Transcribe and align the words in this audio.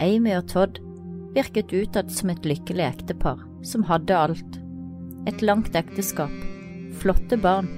Amy 0.00 0.32
og 0.32 0.46
Todd 0.48 0.78
virket 1.34 1.72
utad 1.74 2.12
som 2.14 2.30
et 2.32 2.46
lykkelig 2.48 2.86
ektepar 2.86 3.42
som 3.66 3.84
hadde 3.88 4.16
alt. 4.16 4.58
Et 5.28 5.42
langt 5.44 5.76
ekteskap, 5.76 6.32
flotte 7.00 7.36
barn 7.40 7.68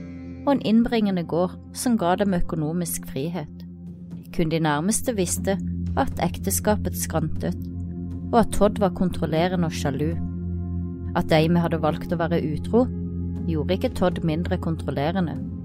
og 0.46 0.52
en 0.54 0.62
innbringende 0.62 1.24
gård 1.27 1.56
som 1.74 1.98
ga 1.98 2.14
dem 2.20 2.36
økonomisk 2.38 3.09
frihet. 3.10 3.64
Kun 4.36 4.54
de 4.54 4.62
nærmeste 4.62 5.16
visste 5.18 5.56
at 5.98 6.23
ekteskapet 6.23 6.95
skrantet, 6.98 7.59
og 8.30 8.41
at 8.45 8.55
Todd 8.55 8.78
var 8.82 8.95
kontrollerende 8.95 9.66
og 9.66 9.74
sjalu. 9.74 10.12
At 11.16 11.32
Amy 11.34 11.59
hadde 11.62 11.82
valgt 11.82 12.14
å 12.14 12.20
være 12.20 12.42
utro, 12.52 12.87
gjorde 13.50 13.78
ikke 13.78 13.95
Todd 13.98 14.23
mindre 14.27 14.59
kontrollerende. 14.62 15.55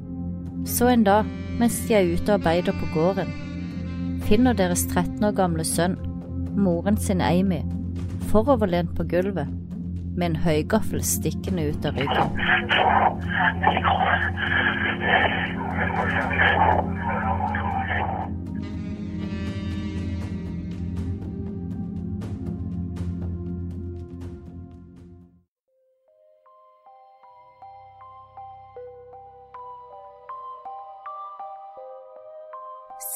Så 0.66 0.88
en 0.88 1.04
dag, 1.04 1.26
mens 1.60 1.80
de 1.88 1.96
er 1.98 2.14
ute 2.14 2.30
og 2.30 2.40
arbeider 2.40 2.76
på 2.78 2.88
gården, 2.94 3.30
finner 4.28 4.54
deres 4.54 4.86
13 4.88 5.24
år 5.26 5.34
gamle 5.36 5.66
sønn, 5.66 5.98
moren 6.58 6.98
sin 6.98 7.22
Amy, 7.22 7.62
foroverlent 8.32 8.96
på 8.96 9.04
gulvet, 9.10 9.50
med 10.16 10.30
en 10.30 10.36
høygaffel 10.44 11.04
stikkende 11.04 11.70
ut 11.72 11.86
av 11.88 11.98
ryggen. 11.98 12.38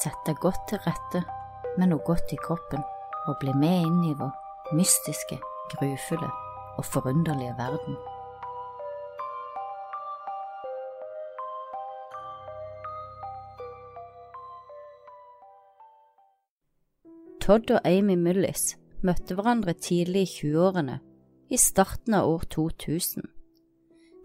Sett 0.06 0.20
deg 0.22 0.36
godt 0.38 0.68
til 0.70 0.78
rette 0.84 1.24
med 1.80 1.88
noe 1.90 1.98
godt 2.06 2.30
i 2.30 2.36
kroppen, 2.38 2.82
og 3.26 3.40
bli 3.40 3.50
med 3.58 3.88
inn 3.88 4.04
i 4.06 4.12
vår 4.14 4.76
mystiske, 4.78 5.40
grufulle 5.72 6.28
og 6.78 6.86
forunderlige 6.86 7.56
verden. 7.58 7.98
Todd 17.42 17.74
og 17.74 17.82
Amy 17.82 18.14
Mullis 18.14 18.76
møtte 19.02 19.34
hverandre 19.34 19.74
tidlig 19.74 20.28
i 20.28 20.34
20-årene, 20.38 21.00
i 21.50 21.58
starten 21.58 22.14
av 22.14 22.30
år 22.30 22.46
2000. 22.54 23.26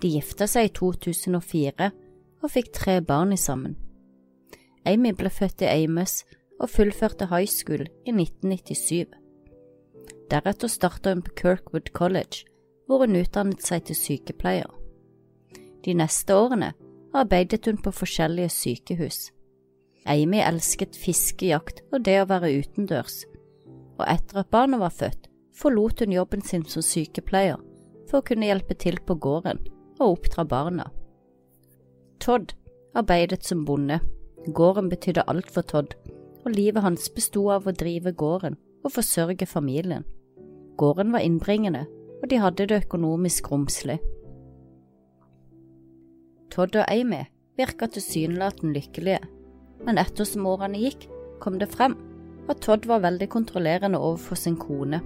De 0.02 0.14
gifta 0.14 0.46
seg 0.46 0.70
i 0.70 0.76
2004 0.78 1.90
og 2.42 2.52
fikk 2.54 2.70
tre 2.78 3.02
barn 3.02 3.34
i 3.34 3.42
sammen. 3.50 3.82
Amy 4.86 5.12
ble 5.14 5.30
født 5.30 5.62
i 5.62 5.70
Amos 5.70 6.24
og 6.62 6.70
fullførte 6.70 7.28
high 7.30 7.50
school 7.50 7.86
i 8.06 8.14
1997. 8.14 9.10
Deretter 10.32 10.72
startet 10.72 11.14
hun 11.14 11.26
på 11.26 11.36
Kirkwood 11.42 11.92
College, 11.94 12.46
hvor 12.88 13.06
hun 13.06 13.20
utdannet 13.20 13.62
seg 13.66 13.86
til 13.88 13.98
sykepleier. 13.98 14.70
De 15.86 15.94
neste 15.98 16.36
årene 16.36 16.74
arbeidet 17.14 17.66
hun 17.68 17.82
på 17.82 17.94
forskjellige 17.94 18.50
sykehus. 18.54 19.30
Amy 20.09 20.40
elsket 20.42 20.98
fiskejakt 20.98 21.84
og 21.92 22.06
det 22.06 22.18
å 22.22 22.30
være 22.30 22.54
utendørs, 22.62 23.22
og 24.00 24.08
etter 24.08 24.42
at 24.42 24.50
barna 24.54 24.80
var 24.82 24.94
født, 24.96 25.28
forlot 25.54 26.02
hun 26.02 26.16
jobben 26.16 26.42
sin 26.42 26.66
som 26.66 26.86
sykepleier 26.86 27.59
for 28.09 28.22
å 28.22 28.26
kunne 28.26 28.48
hjelpe 28.50 28.78
til 28.80 28.98
på 29.06 29.18
gården 29.22 29.62
og 30.00 30.16
oppdra 30.16 30.46
barna. 30.48 30.88
Todd 32.22 32.56
arbeidet 32.98 33.44
som 33.46 33.66
bonde. 33.66 34.00
Gården 34.50 34.89
betydde 34.89 35.28
alt 35.30 35.52
for 35.53 35.61
Todd, 35.61 35.94
og 36.41 36.56
livet 36.56 36.81
hans 36.81 37.09
bestod 37.13 37.52
av 37.53 37.68
å 37.69 37.75
drive 37.78 38.13
gården 38.18 38.56
og 38.81 38.94
forsørge 38.96 39.46
familien. 39.46 40.06
Gården 40.81 41.12
var 41.13 41.22
innbringende, 41.22 41.84
og 42.22 42.29
de 42.29 42.40
hadde 42.41 42.66
det 42.69 42.79
økonomisk 42.88 43.52
romslig. 43.52 44.00
Todd 46.52 46.75
og 46.75 46.90
Amy 46.90 47.22
virka 47.59 47.85
tilsynelatende 47.85 48.74
lykkelige, 48.79 49.22
men 49.85 50.02
ettersom 50.02 50.47
årene 50.50 50.81
gikk, 50.81 51.06
kom 51.41 51.59
det 51.62 51.69
frem 51.69 51.96
at 52.50 52.63
Todd 52.66 52.88
var 52.90 53.03
veldig 53.06 53.29
kontrollerende 53.29 54.02
overfor 54.02 54.38
sin 54.38 54.58
kone. 54.58 55.03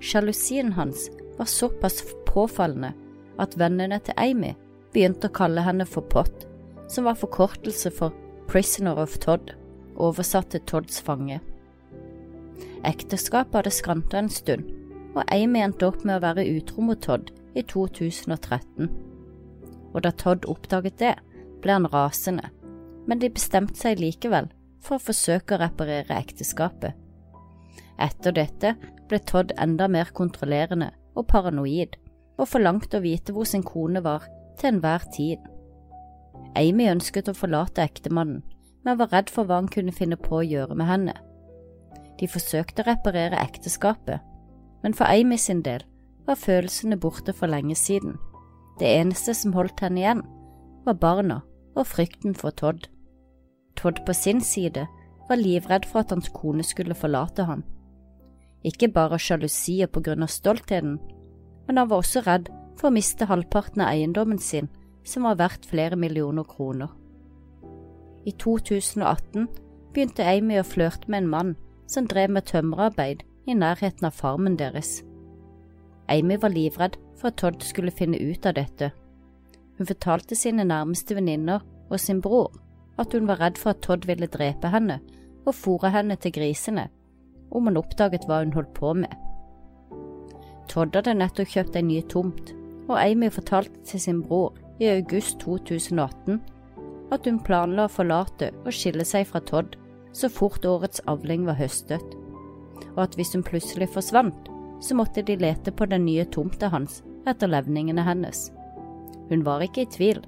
Sjalusien 0.00 0.74
hans 0.76 1.08
var 1.38 1.48
såpass 1.48 2.02
påfallende 2.28 2.92
at 3.40 3.56
vennene 3.58 3.98
til 4.04 4.16
Amy 4.20 4.52
begynte 4.92 5.30
å 5.30 5.36
kalle 5.40 5.64
henne 5.64 5.86
for 5.88 6.04
Pott, 6.12 6.44
som 6.92 7.08
var 7.08 7.16
forkortelse 7.16 7.92
for 7.96 8.12
Prisoner 8.48 8.98
of 9.02 9.18
Todd, 9.18 9.54
oversatt 9.96 10.50
til 10.52 10.62
Todds 10.68 11.00
fange. 11.02 11.40
Ekteskapet 12.84 13.60
hadde 13.60 13.74
skranta 13.74 14.18
en 14.18 14.30
stund, 14.32 14.66
og 15.14 15.24
Amy 15.28 15.60
endte 15.62 15.86
opp 15.86 16.02
med 16.04 16.18
å 16.18 16.24
være 16.24 16.48
utro 16.56 16.82
mot 16.84 17.00
Todd 17.02 17.30
i 17.54 17.62
2013. 17.62 18.88
Og 19.92 20.00
da 20.04 20.12
Todd 20.16 20.48
oppdaget 20.50 20.98
det, 21.00 21.14
ble 21.62 21.76
han 21.76 21.86
rasende, 21.92 22.50
men 23.06 23.20
de 23.22 23.30
bestemte 23.30 23.78
seg 23.78 24.00
likevel 24.02 24.50
for 24.82 24.98
å 24.98 25.04
forsøke 25.04 25.56
å 25.56 25.62
reparere 25.62 26.18
ekteskapet. 26.18 26.96
Etter 28.02 28.34
dette 28.34 28.74
ble 29.08 29.20
Todd 29.28 29.52
enda 29.60 29.86
mer 29.90 30.10
kontrollerende 30.16 30.90
og 31.14 31.28
paranoid, 31.30 31.98
og 32.40 32.48
forlangte 32.48 32.98
å 32.98 33.04
vite 33.04 33.34
hvor 33.36 33.46
sin 33.46 33.62
kone 33.62 34.02
var 34.02 34.26
til 34.58 34.72
enhver 34.72 35.04
tid. 35.14 35.38
Amy 36.58 36.88
ønsket 36.90 37.30
å 37.30 37.36
forlate 37.36 37.84
ektemannen, 37.84 38.42
men 38.84 38.98
var 38.98 39.12
redd 39.12 39.30
for 39.30 39.46
hva 39.46 39.60
han 39.60 39.70
kunne 39.70 39.94
finne 39.94 40.18
på 40.20 40.40
å 40.40 40.46
gjøre 40.46 40.76
med 40.76 40.88
henne. 40.88 41.14
De 42.20 42.28
forsøkte 42.28 42.82
å 42.82 42.90
reparere 42.90 43.40
ekteskapet, 43.40 44.20
men 44.82 44.94
for 44.94 45.08
Amy 45.08 45.38
sin 45.38 45.62
del 45.62 45.84
var 46.26 46.38
følelsene 46.38 46.98
borte 47.00 47.34
for 47.34 47.50
lenge 47.50 47.76
siden. 47.78 48.18
Det 48.78 48.88
eneste 48.88 49.34
som 49.34 49.54
holdt 49.56 49.80
henne 49.82 50.02
igjen, 50.02 50.22
var 50.86 50.98
barna 50.98 51.40
og 51.78 51.86
frykten 51.88 52.34
for 52.34 52.54
Todd. 52.58 52.88
Todd 53.78 54.02
på 54.06 54.14
sin 54.16 54.42
side 54.44 54.86
var 55.28 55.40
livredd 55.40 55.86
for 55.88 56.02
at 56.02 56.12
hans 56.12 56.28
kone 56.34 56.64
skulle 56.66 56.98
forlate 56.98 57.46
ham. 57.48 57.62
Ikke 58.66 58.90
bare 58.92 59.16
av 59.16 59.22
sjalusi 59.22 59.80
på 59.86 60.02
grunn 60.04 60.22
av 60.22 60.30
stoltheten, 60.30 60.98
men 61.66 61.78
han 61.78 61.88
var 61.90 62.02
også 62.02 62.22
redd 62.26 62.50
for 62.78 62.90
å 62.90 62.94
miste 62.94 63.26
halvparten 63.30 63.82
av 63.82 63.94
eiendommen 63.94 64.38
sin, 64.42 64.68
som 65.04 65.26
var 65.26 65.38
verdt 65.40 65.66
flere 65.66 65.96
millioner 65.96 66.44
kroner. 66.44 66.88
I 68.24 68.32
2018 68.38 69.48
begynte 69.92 70.26
Amy 70.26 70.58
å 70.60 70.66
flørte 70.66 71.10
med 71.10 71.24
en 71.24 71.30
mann 71.30 71.54
som 71.90 72.06
drev 72.08 72.30
med 72.30 72.46
tømmerarbeid 72.48 73.24
i 73.46 73.56
nærheten 73.58 74.06
av 74.06 74.14
farmen 74.16 74.56
deres. 74.58 75.00
Amy 76.08 76.36
var 76.38 76.54
livredd 76.54 76.98
for 77.18 77.30
at 77.30 77.40
Todd 77.42 77.62
skulle 77.66 77.94
finne 77.94 78.20
ut 78.20 78.46
av 78.46 78.54
dette. 78.58 78.92
Hun 79.78 79.88
fortalte 79.88 80.38
sine 80.38 80.64
nærmeste 80.64 81.16
venninner 81.18 81.64
og 81.90 82.00
sin 82.00 82.22
bror 82.22 82.52
at 83.00 83.12
hun 83.12 83.26
var 83.26 83.40
redd 83.40 83.58
for 83.58 83.72
at 83.72 83.82
Todd 83.82 84.06
ville 84.06 84.30
drepe 84.30 84.70
henne 84.70 85.00
og 85.46 85.56
fòre 85.58 85.90
henne 85.90 86.16
til 86.20 86.34
grisene 86.36 86.88
om 87.52 87.68
han 87.68 87.76
oppdaget 87.80 88.24
hva 88.28 88.40
hun 88.42 88.54
holdt 88.56 88.72
på 88.76 88.94
med. 88.96 89.12
Todd 90.70 90.94
hadde 90.96 91.18
nettopp 91.18 91.50
kjøpt 91.52 91.76
en 91.76 91.88
ny 91.90 92.00
tomt, 92.08 92.52
og 92.88 92.96
Amy 92.96 93.28
fortalte 93.32 93.82
til 93.88 94.00
sin 94.00 94.22
bror 94.24 94.54
i 94.82 94.88
august 94.90 95.38
2018 95.44 96.40
at 97.14 97.28
hun 97.28 97.38
planla 97.46 97.86
å 97.86 97.92
forlate 97.92 98.50
og 98.64 98.74
skille 98.74 99.04
seg 99.06 99.28
fra 99.28 99.42
Todd 99.46 99.76
så 100.16 100.28
fort 100.32 100.64
årets 100.68 101.02
avling 101.08 101.46
var 101.46 101.56
høstet, 101.60 102.16
og 102.94 103.04
at 103.06 103.14
hvis 103.16 103.32
hun 103.36 103.44
plutselig 103.46 103.88
forsvant, 103.94 104.48
så 104.82 104.96
måtte 104.98 105.22
de 105.24 105.38
lete 105.38 105.72
på 105.72 105.86
den 105.88 106.04
nye 106.08 106.24
tomta 106.34 106.68
hans 106.72 107.00
etter 107.28 107.50
levningene 107.52 108.02
hennes. 108.04 108.48
Hun 109.30 109.44
var 109.46 109.62
ikke 109.64 109.84
i 109.84 109.92
tvil 109.92 110.20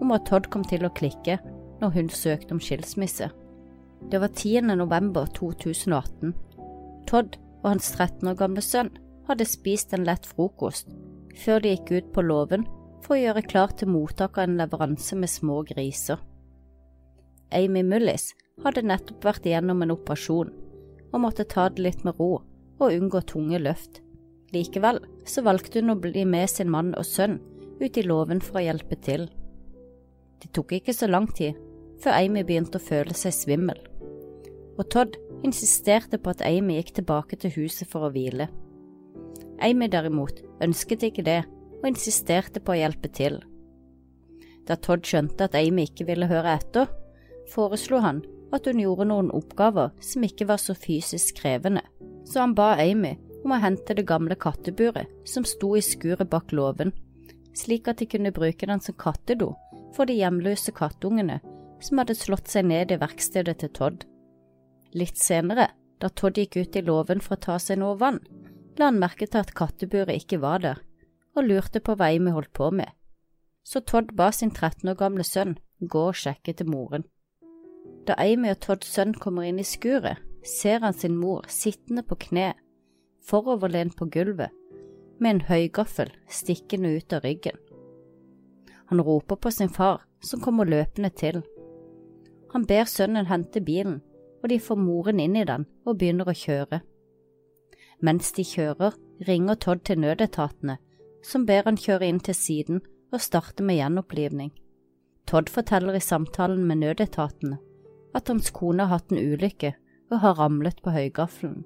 om 0.00 0.12
at 0.14 0.28
Todd 0.30 0.48
kom 0.52 0.64
til 0.64 0.86
å 0.86 0.92
klikke 0.94 1.40
når 1.80 1.96
hun 1.96 2.12
søkte 2.12 2.54
om 2.54 2.62
skilsmisse. 2.62 3.28
Det 4.06 4.20
var 4.22 4.30
10. 4.30 4.70
november 4.78 5.26
2018. 5.34 6.32
Todd 7.10 7.36
og 7.62 7.70
hans 7.72 7.90
13 7.96 8.30
år 8.30 8.38
gamle 8.38 8.62
sønn 8.62 8.92
hadde 9.26 9.48
spist 9.48 9.92
en 9.96 10.06
lett 10.06 10.28
frokost 10.28 10.92
før 11.36 11.60
de 11.60 11.74
gikk 11.74 11.90
ut 11.96 12.12
på 12.14 12.24
låven 12.24 12.64
for 13.04 13.16
å 13.16 13.20
gjøre 13.20 13.44
klar 13.46 13.74
til 13.76 13.90
mottak 13.92 14.38
av 14.38 14.46
en 14.46 14.58
leveranse 14.60 15.16
med 15.18 15.30
små 15.30 15.62
griser. 15.68 16.20
Amy 17.54 17.82
Mullis 17.86 18.32
hadde 18.64 18.86
nettopp 18.86 19.26
vært 19.26 19.46
igjennom 19.46 19.84
en 19.84 19.94
operasjon 19.94 20.52
og 21.12 21.22
måtte 21.22 21.46
ta 21.48 21.68
det 21.70 21.84
litt 21.84 22.02
med 22.06 22.18
ro 22.18 22.32
og 22.40 22.92
unngå 22.92 23.22
tunge 23.30 23.60
løft. 23.62 24.00
Likevel 24.54 25.00
så 25.26 25.44
valgte 25.46 25.82
hun 25.82 25.94
å 25.94 26.00
bli 26.00 26.24
med 26.28 26.50
sin 26.50 26.70
mann 26.70 26.94
og 26.98 27.06
sønn 27.06 27.38
ut 27.80 27.98
i 27.98 28.04
låven 28.06 28.42
for 28.44 28.60
å 28.60 28.66
hjelpe 28.66 28.98
til. 29.04 29.28
Det 30.42 30.52
tok 30.56 30.76
ikke 30.78 30.94
så 30.96 31.08
lang 31.10 31.28
tid 31.32 31.56
før 32.02 32.18
Amy 32.18 32.44
begynte 32.44 32.80
å 32.80 32.86
føle 32.86 33.14
seg 33.16 33.32
svimmel, 33.32 33.78
og 34.76 34.84
Todd 34.92 35.16
insisterte 35.46 36.18
på 36.20 36.32
at 36.32 36.44
Amy 36.44 36.76
gikk 36.78 36.98
tilbake 36.98 37.38
til 37.40 37.54
huset 37.56 37.88
for 37.88 38.06
å 38.06 38.12
hvile. 38.12 38.48
Amy 39.64 39.88
derimot 39.88 40.42
ønsket 40.64 41.06
ikke 41.08 41.24
det 41.24 41.42
og 41.82 41.90
insisterte 41.90 42.62
på 42.62 42.74
å 42.74 42.80
hjelpe 42.80 43.10
til. 43.12 43.40
Da 44.66 44.76
Todd 44.76 45.06
skjønte 45.06 45.46
at 45.46 45.54
Amy 45.58 45.86
ikke 45.86 46.08
ville 46.08 46.28
høre 46.30 46.56
etter, 46.58 46.88
foreslo 47.52 48.00
han 48.02 48.24
at 48.54 48.66
hun 48.66 48.80
gjorde 48.82 49.06
noen 49.10 49.30
oppgaver 49.34 49.92
som 50.02 50.24
ikke 50.26 50.48
var 50.50 50.60
så 50.62 50.74
fysisk 50.74 51.40
krevende, 51.40 51.82
så 52.26 52.42
han 52.42 52.54
ba 52.58 52.74
Amy 52.82 53.14
om 53.44 53.54
å 53.54 53.60
hente 53.62 53.94
det 53.94 54.06
gamle 54.08 54.34
katteburet 54.38 55.10
som 55.28 55.46
sto 55.46 55.74
i 55.78 55.84
skuret 55.84 56.30
bak 56.30 56.54
låven, 56.54 56.92
slik 57.56 57.88
at 57.88 58.00
de 58.02 58.08
kunne 58.10 58.34
bruke 58.34 58.66
den 58.66 58.82
som 58.82 58.96
kattedo 58.98 59.52
for 59.94 60.08
de 60.08 60.18
hjemløse 60.18 60.74
kattungene 60.76 61.38
som 61.84 62.00
hadde 62.00 62.16
slått 62.18 62.50
seg 62.50 62.66
ned 62.68 62.92
i 62.92 62.98
verkstedet 63.00 63.58
til 63.60 63.72
Todd. 63.76 64.04
Litt 64.96 65.20
senere, 65.20 65.70
da 66.00 66.10
Todd 66.10 66.38
gikk 66.40 66.58
ut 66.58 66.76
i 66.76 66.84
låven 66.84 67.22
for 67.22 67.36
å 67.36 67.44
ta 67.46 67.58
seg 67.62 67.80
noe 67.80 67.98
vann, 68.00 68.20
la 68.76 68.90
han 68.90 69.00
merke 69.00 69.28
til 69.28 69.42
at 69.44 69.54
katteburet 69.56 70.24
ikke 70.24 70.40
var 70.42 70.64
der, 70.64 70.82
og 71.36 71.44
lurte 71.44 71.80
på 71.84 71.94
hva 71.96 72.10
Amy 72.14 72.32
holdt 72.34 72.52
på 72.56 72.70
med. 72.72 72.88
Så 73.66 73.80
Todd 73.80 74.14
ba 74.16 74.30
sin 74.32 74.50
13 74.50 74.88
år 74.88 74.98
gamle 74.98 75.24
sønn 75.26 75.56
gå 75.80 76.08
og 76.10 76.16
sjekke 76.16 76.54
til 76.56 76.68
moren. 76.70 77.04
Da 78.06 78.14
Amy 78.22 78.52
og 78.54 78.60
Todds 78.62 78.88
sønn 78.94 79.14
kommer 79.18 79.46
inn 79.46 79.58
i 79.58 79.66
skuret, 79.66 80.22
ser 80.46 80.80
han 80.84 80.94
sin 80.94 81.16
mor 81.18 81.44
sittende 81.50 82.04
på 82.06 82.18
kne, 82.28 82.52
foroverlent 83.26 83.96
på 83.98 84.06
gulvet, 84.14 84.54
med 85.18 85.30
en 85.30 85.44
høygaffel 85.48 86.12
stikkende 86.30 86.92
ut 86.96 87.12
av 87.12 87.24
ryggen. 87.26 87.58
Han 88.86 89.02
roper 89.02 89.36
på 89.36 89.50
sin 89.50 89.72
far, 89.72 90.04
som 90.20 90.40
kommer 90.40 90.68
løpende 90.68 91.10
til. 91.10 91.42
Han 92.52 92.66
ber 92.66 92.86
sønnen 92.86 93.26
hente 93.26 93.60
bilen, 93.60 94.00
og 94.42 94.50
de 94.52 94.60
får 94.62 94.78
moren 94.78 95.20
inn 95.20 95.36
i 95.36 95.46
den 95.48 95.66
og 95.84 95.98
begynner 95.98 96.30
å 96.30 96.36
kjøre. 96.36 96.80
Mens 98.06 98.30
de 98.36 98.44
kjører, 98.46 98.94
ringer 99.26 99.58
Todd 99.58 99.82
til 99.88 99.98
nødetatene, 100.04 100.76
som 101.26 101.46
ber 101.46 101.66
han 101.66 101.78
kjøre 101.80 102.06
inn 102.06 102.20
til 102.22 102.36
siden 102.38 102.82
og 103.12 103.22
starte 103.22 103.64
med 103.66 103.80
gjenopplivning. 103.80 104.52
Todd 105.26 105.50
forteller 105.50 105.98
i 105.98 106.02
samtalen 106.02 106.62
med 106.68 106.84
nødetatene 106.84 107.58
at 108.16 108.30
hans 108.30 108.52
kone 108.54 108.86
har 108.86 109.00
hatt 109.00 109.12
en 109.12 109.18
ulykke 109.20 109.74
og 110.10 110.20
har 110.22 110.38
ramlet 110.38 110.78
på 110.84 110.94
høygaffelen. 110.94 111.64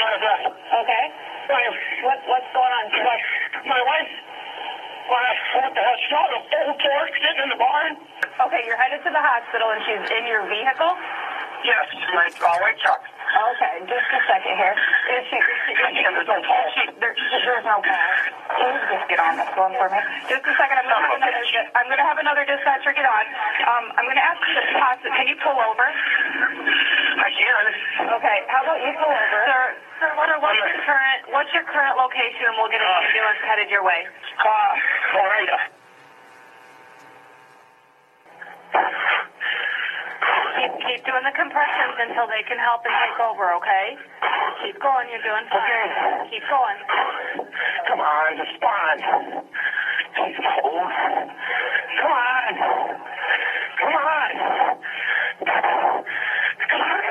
Of 0.00 0.20
breath. 0.20 0.46
Okay. 0.80 1.29
My, 1.50 1.66
What 2.06 2.18
what's 2.30 2.50
going 2.54 2.72
on, 2.78 2.84
my, 2.94 3.18
my 3.66 3.80
wife, 3.82 4.12
my, 5.10 5.22
what 5.58 5.74
the 5.74 5.82
hell, 5.82 5.96
she 5.98 6.08
got 6.14 6.30
a 6.30 6.38
old 6.38 6.78
pork 6.78 7.10
sitting 7.18 7.42
in 7.42 7.48
the 7.50 7.58
barn. 7.58 7.92
Okay, 8.46 8.62
you're 8.70 8.78
headed 8.78 9.02
to 9.02 9.10
the 9.10 9.18
hospital 9.18 9.66
and 9.74 9.82
she's 9.82 10.06
in 10.14 10.24
your 10.30 10.46
vehicle? 10.46 10.94
Yes, 11.66 11.90
my 12.14 12.30
white 12.62 12.78
truck. 12.80 13.02
Okay, 13.30 13.74
just 13.84 14.08
a 14.14 14.20
second 14.30 14.54
here. 14.56 14.74
Is 14.74 15.22
she, 15.28 15.36
is 15.38 15.58
she, 15.66 15.72
is 15.74 15.90
she, 15.92 16.02
And 16.06 16.14
there's 16.16 16.30
no 16.30 16.38
pulse. 16.40 16.70
she 16.72 16.82
there, 17.02 17.14
there's 17.14 17.66
no 17.66 17.78
call. 17.82 18.10
Please 18.54 18.80
just 18.90 19.06
get 19.10 19.20
on 19.20 19.34
this 19.36 19.50
phone 19.54 19.74
for 19.76 19.90
me. 19.90 20.00
Just 20.30 20.46
a 20.46 20.54
second, 20.54 20.76
I'm 20.80 20.86
gonna 20.86 21.02
have 21.02 21.18
another, 21.18 21.42
I'm 21.74 21.86
gonna 21.90 22.06
have 22.06 22.18
another 22.22 22.44
dispatcher 22.46 22.94
get 22.94 23.06
on. 23.06 23.24
Um, 23.66 23.84
I'm 23.98 24.06
gonna 24.06 24.22
ask 24.22 24.38
you 24.46 24.54
to 24.54 24.64
pause, 24.78 25.02
it. 25.02 25.12
can 25.18 25.26
you 25.26 25.36
pull 25.42 25.58
over? 25.58 25.86
I 25.90 27.28
can. 27.34 27.64
Okay, 28.18 28.38
how 28.48 28.62
about 28.62 28.78
you 28.80 28.92
pull 28.96 29.10
over? 29.12 29.40
Sir, 29.46 29.62
sir, 30.00 30.10
what 30.16 30.26
are, 30.32 30.40
what's 30.40 30.56
your 30.58 30.72
current, 30.88 31.09
what's 31.32 31.50
your 31.54 31.64
current 31.64 31.96
location 31.96 32.50
and 32.50 32.54
we'll 32.58 32.70
get 32.70 32.82
an 32.82 32.90
ambulance 32.90 33.40
headed 33.46 33.70
your 33.70 33.84
way? 33.84 34.06
Uh, 34.38 35.18
all 35.18 35.28
right. 35.30 35.50
Uh, 35.50 35.58
Keep, 40.60 40.72
keep 40.84 41.00
doing 41.08 41.24
the 41.24 41.32
compressions 41.32 41.96
until 42.04 42.26
they 42.28 42.42
can 42.44 42.58
help 42.58 42.84
and 42.84 42.92
take 42.92 43.18
over, 43.24 43.54
okay? 43.56 43.96
Keep 44.62 44.76
going, 44.82 45.08
you're 45.08 45.24
doing 45.24 45.46
fine. 45.48 45.64
Okay. 45.64 46.36
Keep 46.36 46.44
going. 46.52 46.76
come 47.88 48.00
on, 48.00 48.36
the 48.36 48.44
spine. 48.60 49.00
It's 50.20 50.38
cold. 50.60 50.90
Come 51.96 52.12
on. 52.12 52.52
Come 53.80 53.94
on. 53.96 54.30
Come 56.68 56.82
on. 56.82 57.10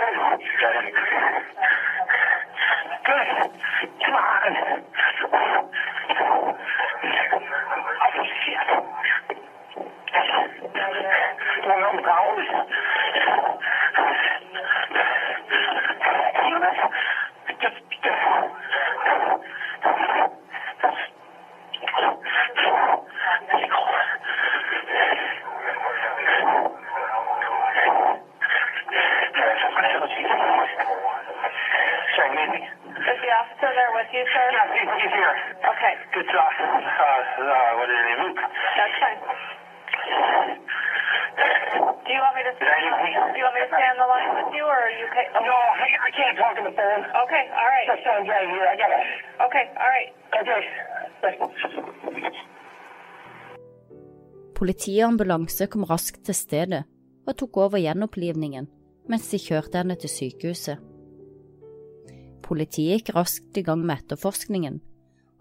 Good. 3.06 3.69
Come 4.10 4.18
on. 4.18 4.82
Oh, 8.02 8.24
shit. 8.42 8.70
One 11.68 11.84
of 11.84 11.98
those. 12.04 12.79
Son's 48.20 48.30
right 48.30 48.50
here. 48.54 48.68
I 48.68 48.76
gotta. 48.76 49.00
Okay, 49.46 49.66
all 49.82 49.90
right. 49.96 50.12
Okay. 50.42 50.62
Politi 54.56 54.98
og 55.00 55.14
ambulanse 55.14 55.68
kom 55.72 55.86
raskt 55.88 56.26
til 56.28 56.36
stedet 56.36 56.84
og 57.28 57.38
tok 57.40 57.58
over 57.58 57.80
gjenopplivningen 57.80 58.68
mens 59.10 59.30
de 59.32 59.40
kjørte 59.42 59.80
henne 59.80 59.96
til 59.98 60.12
sykehuset. 60.12 60.78
Politiet 62.46 63.00
gikk 63.00 63.16
raskt 63.16 63.58
i 63.58 63.64
gang 63.66 63.82
med 63.86 64.04
etterforskningen, 64.04 64.80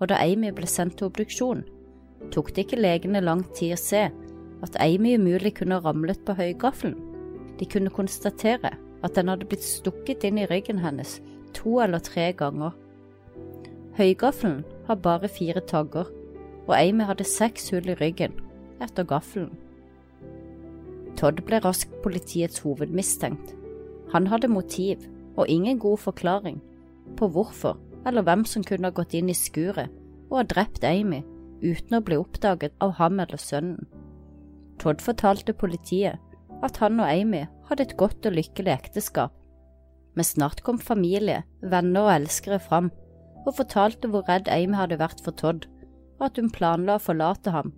og 0.01 0.09
da 0.09 0.21
Amy 0.23 0.55
ble 0.57 0.69
sendt 0.71 0.97
til 0.99 1.11
obduksjon, 1.11 1.65
tok 2.33 2.53
det 2.55 2.65
ikke 2.65 2.81
legene 2.81 3.20
lang 3.25 3.43
tid 3.58 3.75
å 3.77 3.81
se 3.81 4.06
at 4.65 4.79
Amy 4.81 5.17
umulig 5.19 5.58
kunne 5.58 5.77
ha 5.77 5.85
ramlet 5.85 6.25
på 6.25 6.37
høygaffelen. 6.39 6.97
De 7.61 7.69
kunne 7.69 7.93
konstatere 7.93 8.73
at 9.05 9.19
den 9.19 9.29
hadde 9.29 9.49
blitt 9.51 9.67
stukket 9.67 10.25
inn 10.25 10.41
i 10.41 10.49
ryggen 10.49 10.81
hennes 10.81 11.19
to 11.55 11.78
eller 11.84 12.02
tre 12.05 12.32
ganger. 12.32 12.74
Høygaffelen 13.98 14.64
har 14.86 15.00
bare 15.02 15.28
fire 15.28 15.60
tagger, 15.60 16.10
og 16.69 16.74
Amy 16.76 17.06
hadde 17.08 17.26
seks 17.26 17.70
hull 17.72 17.88
i 17.88 17.96
ryggen 17.98 18.34
etter 18.84 19.06
gaffelen. 19.08 19.55
Todd 21.19 21.40
ble 21.46 21.58
raskt 21.64 21.94
politiets 22.05 22.62
hovedmistenkt. 22.62 23.55
Han 24.12 24.28
hadde 24.31 24.48
motiv 24.52 25.02
og 25.36 25.48
ingen 25.48 25.78
god 25.78 25.98
forklaring 25.98 26.60
på 27.19 27.28
hvorfor 27.34 27.78
eller 28.06 28.22
hvem 28.22 28.44
som 28.46 28.64
kunne 28.64 28.88
ha 28.88 28.94
gått 28.94 29.17
inn 29.19 29.31
i 29.32 29.36
skuret 29.36 29.90
og 30.28 30.38
ha 30.40 30.44
drept 30.46 30.84
Amy 30.86 31.24
uten 31.62 31.98
å 31.98 32.05
bli 32.05 32.19
oppdaget 32.20 32.76
av 32.84 32.94
ham 33.00 33.19
eller 33.20 33.40
sønnen. 33.40 33.88
Todd 34.78 35.02
fortalte 35.02 35.56
politiet 35.58 36.22
at 36.62 36.78
han 36.82 37.00
og 37.02 37.10
Amy 37.10 37.44
hadde 37.69 37.88
et 37.88 37.96
godt 37.98 38.26
og 38.28 38.36
lykkelig 38.38 38.72
ekteskap, 38.76 39.32
men 40.19 40.27
snart 40.27 40.65
kom 40.67 40.81
familie, 40.82 41.44
venner 41.63 42.08
og 42.08 42.15
elskere 42.17 42.58
fram. 42.58 42.91
Og 43.46 43.55
fortalte 43.55 44.08
hvor 44.10 44.25
redd 44.27 44.48
Amy 44.51 44.75
hadde 44.75 44.98
vært 44.98 45.22
for 45.22 45.37
Todd, 45.39 45.69
og 46.19 46.25
at 46.27 46.41
hun 46.41 46.51
planla 46.51 46.96
å 46.98 47.03
forlate 47.03 47.53
ham, 47.55 47.70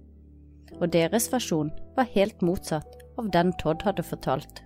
og 0.81 0.89
deres 0.95 1.29
versjon 1.29 1.69
var 1.99 2.09
helt 2.15 2.41
motsatt 2.41 2.97
av 3.21 3.29
den 3.35 3.53
Todd 3.61 3.85
hadde 3.85 4.07
fortalt. 4.07 4.63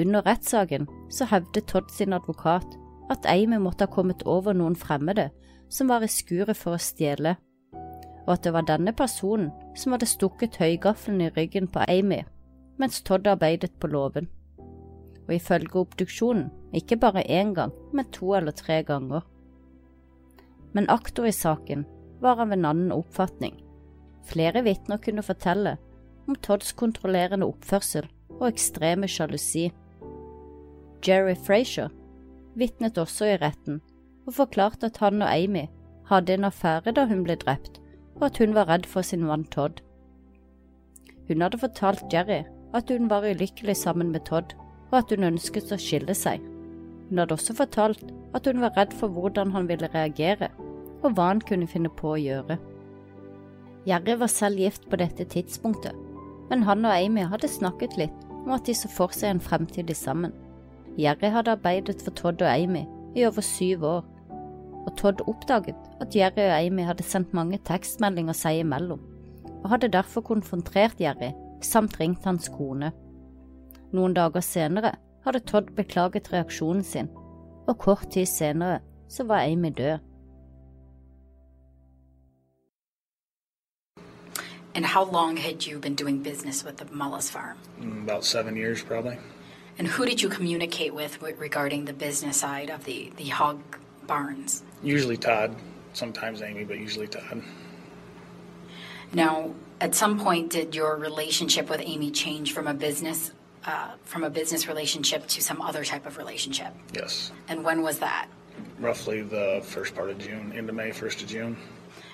Under 0.00 0.26
rettssaken 0.26 0.88
så 1.12 1.28
hevdet 1.30 1.70
Todd 1.70 1.86
sin 1.94 2.16
advokat 2.18 2.66
at 3.14 3.30
Amy 3.30 3.60
måtte 3.62 3.86
ha 3.86 3.94
kommet 3.94 4.26
over 4.26 4.56
noen 4.56 4.74
fremmede 4.74 5.28
som 5.70 5.92
var 5.92 6.02
i 6.02 6.10
skuret 6.10 6.58
for 6.58 6.74
å 6.74 6.82
stjele, 6.82 7.36
og 8.26 8.34
at 8.34 8.42
det 8.42 8.56
var 8.58 8.66
denne 8.66 8.92
personen 8.96 9.52
som 9.78 9.94
hadde 9.94 10.10
stukket 10.10 10.58
høygaffelen 10.58 11.22
i 11.28 11.32
ryggen 11.38 11.70
på 11.70 11.86
Amy 11.86 12.24
mens 12.80 13.02
Todd 13.04 13.28
arbeidet 13.28 13.74
på 13.78 13.90
låven, 13.92 14.26
og 15.30 15.36
ifølge 15.36 15.78
obduksjonen 15.84 16.48
ikke 16.74 16.98
bare 16.98 17.22
én 17.22 17.54
gang, 17.54 17.72
men 17.94 18.10
to 18.10 18.34
eller 18.34 18.52
tre 18.52 18.82
ganger. 18.82 19.22
Men 20.74 20.90
aktor 20.90 21.26
i 21.26 21.34
saken 21.34 21.86
var 22.20 22.42
av 22.42 22.50
en 22.52 22.66
annen 22.66 22.90
oppfatning. 22.92 23.54
Flere 24.26 24.62
vitner 24.66 24.98
kunne 25.02 25.22
fortelle 25.22 25.76
om 26.26 26.34
Todds 26.34 26.72
kontrollerende 26.78 27.46
oppførsel 27.46 28.08
og 28.40 28.48
ekstreme 28.48 29.08
sjalusi. 29.10 29.70
Jerry 31.06 31.36
Frazier 31.38 31.90
vitnet 32.58 32.98
også 32.98 33.30
i 33.30 33.38
retten 33.40 33.80
og 34.26 34.34
forklarte 34.36 34.90
at 34.90 34.98
han 35.02 35.22
og 35.22 35.30
Amy 35.30 35.68
hadde 36.10 36.34
en 36.34 36.48
affære 36.50 36.94
da 36.94 37.06
hun 37.06 37.22
ble 37.24 37.38
drept, 37.38 37.78
og 38.18 38.26
at 38.30 38.38
hun 38.42 38.54
var 38.54 38.68
redd 38.68 38.86
for 38.90 39.06
sin 39.06 39.22
mann 39.24 39.46
Todd. 39.54 39.78
Hun 41.28 41.42
hadde 41.42 41.62
fortalt 41.62 42.10
Jerry 42.12 42.42
at 42.74 42.90
hun 42.90 43.10
var 43.10 43.26
ulykkelig 43.26 43.76
sammen 43.76 44.10
med 44.10 44.26
Todd, 44.26 44.54
og 44.90 44.98
at 45.02 45.14
hun 45.14 45.28
ønsket 45.32 45.72
å 45.72 45.78
skille 45.80 46.14
seg. 46.18 46.42
Hun 47.10 47.22
hadde 47.22 47.36
også 47.36 47.56
fortalt 47.58 48.04
at 48.34 48.46
hun 48.46 48.62
var 48.62 48.74
redd 48.76 48.92
for 48.98 49.10
hvordan 49.10 49.54
han 49.54 49.68
ville 49.70 49.90
reagere, 49.94 50.50
og 51.02 51.14
hva 51.16 51.30
han 51.32 51.42
kunne 51.42 51.70
finne 51.70 51.90
på 51.90 52.14
å 52.14 52.20
gjøre. 52.20 52.58
Jerry 53.88 54.16
var 54.20 54.30
selv 54.30 54.60
gift 54.60 54.86
på 54.90 54.98
dette 55.00 55.24
tidspunktet, 55.32 55.96
men 56.50 56.64
han 56.66 56.84
og 56.84 56.92
Amy 56.92 57.24
hadde 57.30 57.48
snakket 57.48 57.96
litt 57.98 58.26
om 58.42 58.52
at 58.54 58.66
de 58.68 58.74
så 58.76 58.90
for 58.92 59.14
seg 59.16 59.34
en 59.34 59.42
fremtid 59.42 59.90
sammen. 59.96 60.34
Jerry 61.00 61.30
hadde 61.32 61.54
arbeidet 61.56 62.02
for 62.04 62.14
Todd 62.16 62.42
og 62.42 62.50
Amy 62.50 62.84
i 63.16 63.24
over 63.26 63.44
syv 63.44 63.84
år, 63.86 64.02
og 64.86 64.96
Todd 64.98 65.22
oppdaget 65.28 65.78
at 66.00 66.16
Jerry 66.16 66.46
og 66.48 66.56
Amy 66.58 66.84
hadde 66.88 67.06
sendt 67.06 67.34
mange 67.36 67.60
tekstmeldinger 67.68 68.36
seg 68.36 68.62
imellom, 68.62 69.00
og 69.60 69.70
hadde 69.72 69.92
derfor 69.92 70.24
konfrontert 70.26 71.00
Jerry 71.00 71.32
samt 71.64 71.98
ringt 72.00 72.24
hans 72.24 72.48
kone. 72.52 72.92
Noen 73.92 74.14
dager 74.14 74.40
senere 74.40 74.92
hadde 75.24 75.40
Todd 75.40 75.74
beklaget 75.76 76.32
reaksjonen 76.32 76.84
sin, 76.84 77.08
og 77.68 77.78
kort 77.78 78.10
tid 78.10 78.26
senere 78.26 78.78
så 79.08 79.24
var 79.24 79.42
Amy 79.42 79.72
død. 79.76 79.98
And 84.74 84.86
how 84.86 85.04
long 85.04 85.36
had 85.36 85.66
you 85.66 85.78
been 85.80 85.96
doing 85.96 86.22
business 86.22 86.64
with 86.64 86.76
the 86.76 86.84
Mullis 86.84 87.28
farm? 87.30 87.56
Mm, 87.80 88.02
About 88.04 88.24
seven 88.24 88.56
years, 88.56 88.82
probably. 88.82 89.18
And 89.78 89.88
who 89.88 90.06
did 90.06 90.22
you 90.22 90.28
communicate 90.28 90.94
with 90.94 91.20
regarding 91.22 91.86
the 91.86 91.92
business 91.92 92.36
side 92.36 92.70
of 92.70 92.84
the, 92.84 93.10
the 93.16 93.28
hog 93.28 93.58
barns? 94.06 94.62
Usually 94.82 95.16
Todd, 95.16 95.56
sometimes 95.92 96.40
Amy, 96.42 96.64
but 96.64 96.78
usually 96.78 97.08
Todd. 97.08 97.42
Now, 99.12 99.50
at 99.80 99.94
some 99.94 100.20
point, 100.20 100.50
did 100.52 100.74
your 100.74 100.96
relationship 100.96 101.68
with 101.68 101.80
Amy 101.84 102.10
change 102.12 102.52
from 102.52 102.68
a 102.68 102.74
business 102.74 103.32
uh, 103.66 103.92
from 104.04 104.24
a 104.24 104.30
business 104.30 104.66
relationship 104.66 105.26
to 105.28 105.42
some 105.42 105.60
other 105.60 105.84
type 105.84 106.06
of 106.06 106.16
relationship? 106.16 106.72
Yes. 106.94 107.32
And 107.48 107.64
when 107.64 107.82
was 107.82 107.98
that? 107.98 108.28
Roughly 108.78 109.22
the 109.22 109.60
first 109.64 109.94
part 109.94 110.10
of 110.10 110.18
June, 110.18 110.52
into 110.52 110.72
May, 110.72 110.90
1st 110.90 111.22
of 111.22 111.28
June. 111.28 111.56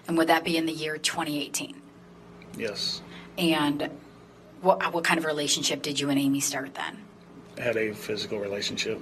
And 0.09 0.17
would 0.19 0.29
that 0.29 0.45
be 0.45 0.57
in 0.57 0.67
the 0.67 0.73
year 0.73 0.99
2018? 0.99 1.81
Yes. 2.57 3.03
And 3.39 3.91
what 4.63 4.93
what 4.95 5.05
kind 5.05 5.19
of 5.19 5.25
relationship 5.25 5.83
did 5.83 6.01
you 6.01 6.11
and 6.11 6.19
Amy 6.19 6.41
start 6.41 6.75
then? 6.75 6.99
Had 7.59 7.77
a 7.77 7.93
physical 7.93 8.39
relationship. 8.39 9.01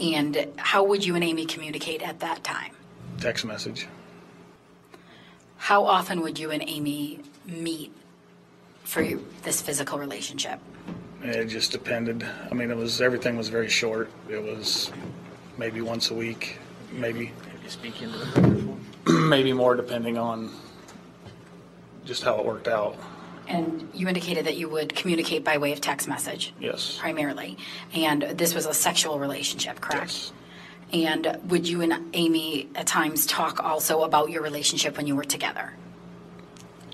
And 0.00 0.48
how 0.56 0.84
would 0.84 1.04
you 1.04 1.14
and 1.14 1.22
Amy 1.22 1.46
communicate 1.46 2.02
at 2.02 2.20
that 2.20 2.42
time? 2.42 2.72
Text 3.20 3.44
message. 3.44 3.86
How 5.56 5.84
often 5.84 6.22
would 6.22 6.38
you 6.38 6.50
and 6.50 6.62
Amy 6.66 7.20
meet 7.46 7.92
for 8.84 9.06
this 9.42 9.62
physical 9.62 9.98
relationship? 9.98 10.58
It 11.22 11.46
just 11.46 11.70
depended. 11.70 12.26
I 12.50 12.54
mean, 12.54 12.70
it 12.70 12.76
was 12.76 13.00
everything 13.00 13.36
was 13.36 13.48
very 13.48 13.68
short. 13.68 14.10
It 14.28 14.42
was 14.42 14.90
maybe 15.56 15.80
once 15.80 16.10
a 16.10 16.14
week, 16.14 16.58
maybe 16.92 17.32
Speak 17.68 18.02
into 18.02 18.18
the 18.18 18.26
microphone. 18.26 18.84
maybe 19.30 19.52
more 19.54 19.74
depending 19.74 20.18
on 20.18 20.50
just 22.04 22.22
how 22.22 22.38
it 22.38 22.44
worked 22.44 22.68
out. 22.68 22.96
And 23.48 23.88
you 23.94 24.08
indicated 24.08 24.44
that 24.46 24.56
you 24.56 24.68
would 24.68 24.94
communicate 24.94 25.42
by 25.42 25.56
way 25.58 25.72
of 25.72 25.80
text 25.80 26.06
message 26.06 26.52
Yes. 26.60 26.98
primarily. 27.00 27.56
And 27.94 28.22
this 28.22 28.54
was 28.54 28.66
a 28.66 28.74
sexual 28.74 29.18
relationship, 29.18 29.80
correct? 29.80 30.12
Yes. 30.12 30.32
And 30.92 31.38
would 31.48 31.66
you 31.66 31.80
and 31.80 32.14
Amy 32.14 32.68
at 32.74 32.86
times 32.86 33.24
talk 33.24 33.62
also 33.64 34.02
about 34.02 34.30
your 34.30 34.42
relationship 34.42 34.98
when 34.98 35.06
you 35.06 35.16
were 35.16 35.24
together? 35.24 35.72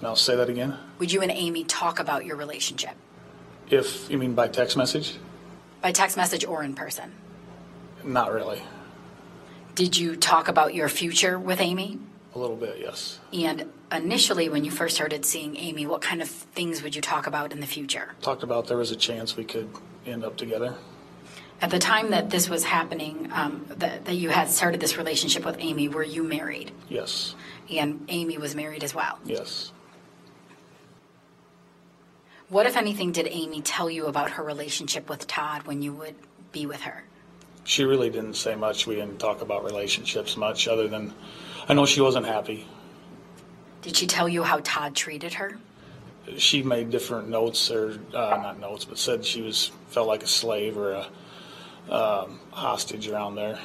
Now 0.00 0.14
say 0.14 0.36
that 0.36 0.48
again. 0.48 0.76
Would 1.00 1.10
you 1.10 1.22
and 1.22 1.32
Amy 1.32 1.64
talk 1.64 1.98
about 1.98 2.24
your 2.24 2.36
relationship 2.36 2.94
If 3.70 4.10
you 4.10 4.18
mean 4.18 4.34
by 4.34 4.48
text 4.48 4.76
message, 4.76 5.16
by 5.82 5.92
text 5.92 6.16
message 6.16 6.44
or 6.44 6.62
in 6.62 6.74
person? 6.74 7.12
not 8.04 8.32
really. 8.32 8.62
Did 9.74 9.96
you 9.96 10.16
talk 10.16 10.48
about 10.48 10.74
your 10.74 10.88
future 10.88 11.38
with 11.38 11.60
Amy? 11.60 11.98
A 12.34 12.38
little 12.38 12.56
bit, 12.56 12.78
yes. 12.80 13.18
And 13.32 13.70
initially, 13.92 14.48
when 14.48 14.64
you 14.64 14.70
first 14.70 14.94
started 14.94 15.24
seeing 15.24 15.56
Amy, 15.56 15.86
what 15.86 16.00
kind 16.00 16.20
of 16.20 16.28
things 16.28 16.82
would 16.82 16.94
you 16.94 17.02
talk 17.02 17.26
about 17.26 17.52
in 17.52 17.60
the 17.60 17.66
future? 17.66 18.14
Talked 18.20 18.42
about 18.42 18.66
there 18.66 18.76
was 18.76 18.90
a 18.90 18.96
chance 18.96 19.36
we 19.36 19.44
could 19.44 19.68
end 20.06 20.24
up 20.24 20.36
together. 20.36 20.74
At 21.60 21.70
the 21.70 21.78
time 21.78 22.10
that 22.10 22.30
this 22.30 22.48
was 22.48 22.64
happening, 22.64 23.30
um, 23.32 23.66
that, 23.76 24.04
that 24.04 24.14
you 24.14 24.30
had 24.30 24.48
started 24.48 24.80
this 24.80 24.96
relationship 24.96 25.44
with 25.44 25.56
Amy, 25.58 25.88
were 25.88 26.04
you 26.04 26.22
married? 26.22 26.70
Yes. 26.88 27.34
And 27.70 28.04
Amy 28.08 28.38
was 28.38 28.54
married 28.54 28.84
as 28.84 28.94
well. 28.94 29.18
Yes. 29.24 29.72
What, 32.48 32.66
if 32.66 32.76
anything, 32.76 33.12
did 33.12 33.28
Amy 33.30 33.60
tell 33.60 33.90
you 33.90 34.06
about 34.06 34.30
her 34.30 34.42
relationship 34.42 35.08
with 35.08 35.26
Todd 35.26 35.64
when 35.64 35.82
you 35.82 35.92
would 35.92 36.14
be 36.50 36.64
with 36.64 36.80
her? 36.82 37.04
She 37.64 37.84
really 37.84 38.08
didn't 38.08 38.34
say 38.34 38.54
much. 38.54 38.86
We 38.86 38.94
didn't 38.94 39.18
talk 39.18 39.42
about 39.42 39.64
relationships 39.64 40.34
much, 40.36 40.66
other 40.66 40.88
than 40.88 41.12
I 41.68 41.74
know 41.74 41.84
she 41.84 42.00
wasn't 42.00 42.24
happy. 42.24 42.66
Did 43.82 43.96
she 43.96 44.06
tell 44.06 44.28
you 44.28 44.42
how 44.42 44.60
Todd 44.64 44.96
treated 44.96 45.34
her? 45.34 45.58
She 46.38 46.62
made 46.62 46.90
different 46.90 47.28
notes, 47.28 47.70
or 47.70 48.00
uh, 48.14 48.38
not 48.42 48.58
notes, 48.58 48.86
but 48.86 48.98
said 48.98 49.26
she 49.26 49.42
was 49.42 49.70
felt 49.88 50.08
like 50.08 50.22
a 50.22 50.26
slave 50.26 50.78
or 50.78 50.92
a 50.92 51.92
um, 51.92 52.40
hostage 52.50 53.08
around 53.08 53.34
there. 53.34 53.58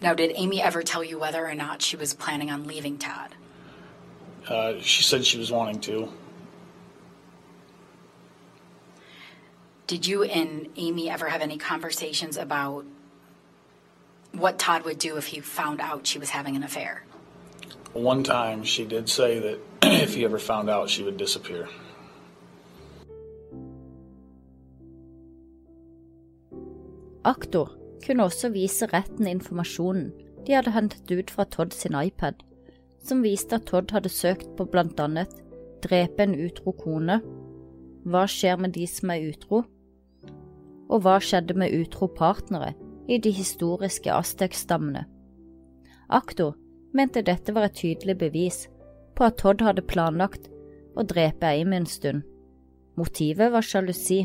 Now, 0.00 0.14
did 0.14 0.32
Amy 0.36 0.62
ever 0.62 0.82
tell 0.82 1.02
you 1.02 1.18
whether 1.18 1.44
or 1.44 1.54
not 1.54 1.82
she 1.82 1.96
was 1.96 2.14
planning 2.14 2.50
on 2.50 2.66
leaving 2.66 2.98
Todd? 2.98 3.34
Uh, 4.48 4.74
she 4.80 5.02
said 5.02 5.24
she 5.24 5.38
was 5.38 5.50
wanting 5.50 5.80
to. 5.80 6.08
Did 9.86 10.06
you 10.06 10.22
and 10.24 10.68
Amy 10.76 11.10
ever 11.10 11.28
have 11.28 11.40
any 11.40 11.58
conversations 11.58 12.36
about 12.36 12.84
what 14.32 14.58
Todd 14.58 14.84
would 14.84 14.98
do 14.98 15.16
if 15.16 15.26
he 15.26 15.40
found 15.40 15.80
out 15.80 16.06
she 16.06 16.18
was 16.18 16.30
having 16.30 16.56
an 16.56 16.62
affair? 16.62 17.04
One 17.92 18.24
time, 18.24 18.64
she 18.64 18.84
did 18.84 19.08
say 19.08 19.38
that 19.38 19.58
if 19.82 20.14
he 20.14 20.24
ever 20.24 20.38
found 20.38 20.68
out, 20.68 20.90
she 20.90 21.02
would 21.02 21.16
disappear. 21.16 21.68
Aktor 27.24 27.68
kunne 28.06 28.24
også 28.24 28.48
vise 28.48 28.86
retten 28.86 29.26
informasjonen 29.26 30.12
de 30.46 30.52
hadde 30.52 30.70
hentet 30.70 31.10
ut 31.10 31.30
fra 31.30 31.44
Todd 31.44 31.72
sin 31.72 31.94
iPad, 31.94 32.34
som 33.04 33.22
viste 33.24 33.58
at 33.58 33.66
Todd 33.68 33.92
hadde 33.94 34.12
søkt 34.12 34.48
på 34.58 34.66
blant 34.70 35.00
annet 35.00 35.32
drepe 35.84 36.24
en 36.24 36.34
utro 36.40 36.72
kone, 36.78 37.20
hva 38.04 38.24
skjer 38.28 38.60
med 38.60 38.74
de 38.76 38.86
som 38.88 39.12
er 39.12 39.28
utro, 39.30 39.62
og 40.88 41.04
hva 41.04 41.18
skjedde 41.22 41.56
med 41.58 41.74
utro 41.76 42.08
partnere 42.08 42.72
i 43.08 43.18
de 43.20 43.32
historiske 43.34 44.12
Aztek-stammene. 44.12 45.04
Aktor 46.08 46.54
mente 46.92 47.24
dette 47.24 47.52
var 47.52 47.68
et 47.68 47.76
tydelig 47.80 48.16
bevis 48.20 48.64
på 49.16 49.26
at 49.28 49.38
Todd 49.40 49.64
hadde 49.64 49.84
planlagt 49.88 50.48
å 50.96 51.04
drepe 51.08 51.48
Amy 51.48 51.80
en 51.80 51.88
stund. 51.90 52.24
Motivet 52.96 53.50
var 53.52 53.64
sjalusi 53.66 54.22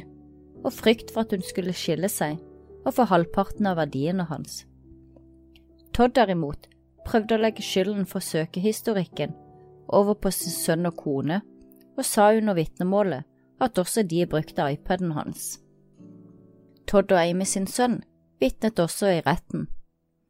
og 0.63 0.74
frykt 0.75 1.13
for 1.13 1.25
at 1.25 1.33
hun 1.33 1.45
skulle 1.45 1.75
skille 1.75 2.09
seg 2.12 2.38
og 2.86 2.93
få 2.95 3.07
halvparten 3.09 3.67
av 3.69 3.79
verdiene 3.79 4.27
hans. 4.29 4.63
Todd 5.95 6.13
derimot 6.15 6.67
prøvde 7.10 7.36
å 7.38 7.42
legge 7.42 7.66
skylden 7.66 8.06
for 8.10 8.24
søkehistorikken 8.24 9.34
over 9.89 10.18
på 10.22 10.32
sin 10.34 10.54
sønn 10.54 10.86
og 10.89 11.00
kone, 11.00 11.42
og 11.98 12.06
sa 12.06 12.30
under 12.38 12.56
vitnemålet 12.58 13.25
at 13.60 13.80
også 13.82 14.06
de 14.08 14.24
brukte 14.30 14.68
iPaden 14.75 15.16
hans. 15.18 15.58
Todd 16.88 17.12
og 17.12 17.20
Amy 17.22 17.48
sin 17.50 17.68
sønn 17.68 18.00
vitnet 18.39 18.80
også 18.80 19.10
i 19.18 19.24
retten. 19.25 19.68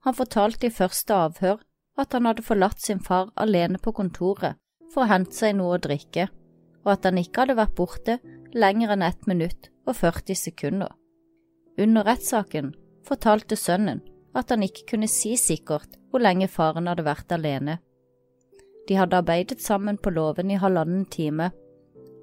Han 0.07 0.15
fortalte 0.15 0.67
i 0.67 0.73
første 0.73 1.13
avhør 1.13 1.59
at 1.99 2.15
han 2.15 2.25
hadde 2.25 2.45
forlatt 2.47 2.81
sin 2.81 3.03
far 3.03 3.33
alene 3.35 3.79
på 3.83 3.93
kontoret 3.95 4.57
for 4.93 5.03
å 5.03 5.11
hente 5.11 5.35
seg 5.35 5.57
noe 5.59 5.75
å 5.75 5.83
drikke, 5.83 6.29
og 6.85 6.93
at 6.95 7.05
han 7.05 7.19
ikke 7.19 7.43
hadde 7.43 7.59
vært 7.59 7.75
borte 7.77 8.17
lenger 8.55 8.95
enn 8.95 9.05
ett 9.05 9.27
minutt 9.29 9.69
og 9.85 9.99
40 9.99 10.39
sekunder. 10.39 10.95
Under 11.79 12.07
rettssaken 12.07 12.73
fortalte 13.07 13.59
sønnen 13.59 14.01
at 14.37 14.49
han 14.53 14.63
ikke 14.65 14.87
kunne 14.93 15.09
si 15.11 15.35
sikkert 15.39 15.98
hvor 16.09 16.23
lenge 16.23 16.49
faren 16.51 16.89
hadde 16.89 17.05
vært 17.05 17.31
alene. 17.31 17.77
De 18.87 18.97
hadde 18.97 19.19
arbeidet 19.21 19.61
sammen 19.61 19.97
på 20.01 20.09
låven 20.09 20.51
i 20.51 20.57
halvannen 20.57 21.05
time, 21.05 21.51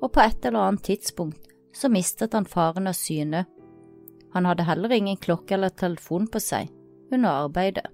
og 0.02 0.12
på 0.12 0.23
et 0.25 0.45
eller 0.45 0.66
annet 0.66 0.85
tidspunkt 0.88 1.47
så 1.76 1.88
mistet 1.93 2.35
han 2.35 2.49
faren 2.49 2.90
av 2.90 2.97
syne. 2.99 3.45
Han 4.35 4.49
hadde 4.49 4.66
heller 4.66 4.93
ingen 4.93 5.16
klokke 5.16 5.55
eller 5.55 5.71
telefon 5.71 6.26
på 6.28 6.43
seg 6.43 6.73
under 7.12 7.47
arbeidet. 7.47 7.87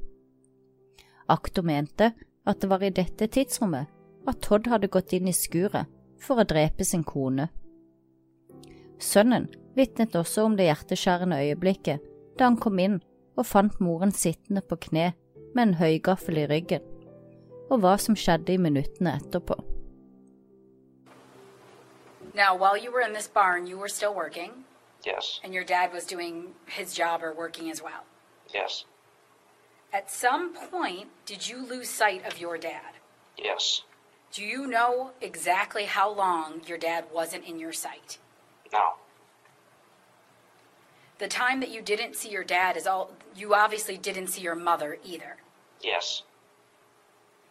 Aktor 1.31 1.63
mente 1.63 2.13
at 2.45 2.61
det 2.61 2.71
var 2.71 2.83
i 2.83 2.91
dette 2.95 3.29
tidsrommet 3.29 3.91
at 4.29 4.41
Todd 4.43 4.69
hadde 4.71 4.91
gått 4.91 5.13
inn 5.13 5.29
i 5.29 5.37
skuret 5.37 5.91
for 6.23 6.41
å 6.41 6.47
drepe 6.49 6.87
sin 6.87 7.05
kone. 7.07 7.49
Sønnen 9.03 9.49
vitnet 9.77 10.15
også 10.19 10.47
om 10.47 10.57
det 10.57 10.69
hjerteskjærende 10.69 11.41
øyeblikket 11.43 12.03
da 12.39 12.49
han 12.49 12.59
kom 12.61 12.79
inn 12.81 13.01
og 13.37 13.49
fant 13.49 13.81
moren 13.83 14.13
sittende 14.15 14.63
på 14.67 14.79
kne 14.89 15.13
med 15.55 15.63
en 15.69 15.75
høygaffel 15.81 16.39
i 16.39 16.47
ryggen, 16.47 16.83
og 17.71 17.81
hva 17.83 17.97
som 18.01 18.17
skjedde 18.17 18.53
i 18.55 18.59
minuttene 18.61 19.17
etterpå. 19.21 19.57
Now, 22.35 22.55
while 22.57 22.77
you 22.77 22.91
were 22.93 23.03
in 23.03 23.13
this 23.13 23.29
barn, 23.29 23.67
you 23.67 23.77
were 23.79 23.89
still 23.89 24.15
working, 24.15 24.65
Yes. 25.05 25.41
and 25.45 25.53
your 25.53 25.65
dad 25.65 25.93
was 25.93 26.07
doing 26.07 26.55
his 26.67 26.95
job 26.95 27.23
or 27.23 27.35
working 27.35 27.71
as 27.71 27.83
well. 27.83 28.05
Yes. 28.55 28.85
At 29.93 30.11
some 30.11 30.55
point, 30.55 31.09
did 31.27 31.49
you 31.49 31.59
lose 31.67 31.89
sight 31.91 32.25
of 32.27 32.39
your 32.41 32.57
dad? 32.57 32.95
Yes. 33.37 33.83
Do 34.33 34.43
you 34.43 34.67
know 34.67 35.11
exactly 35.21 35.85
how 35.85 36.09
long 36.11 36.63
your 36.67 36.79
dad 36.79 37.05
wasn't 37.13 37.45
in 37.45 37.59
your 37.59 37.73
sight? 37.73 38.19
No. 38.73 38.95
The 41.19 41.29
time 41.29 41.61
that 41.61 41.69
you 41.71 41.83
didn't 41.83 42.17
see 42.17 42.31
your 42.31 42.45
dad 42.45 42.77
is 42.79 42.87
all, 42.87 43.11
you 43.37 43.55
obviously 43.55 43.99
didn't 43.99 44.29
see 44.29 44.41
your 44.41 44.55
mother 44.55 44.97
either. 45.05 45.37
Yes. 45.83 46.23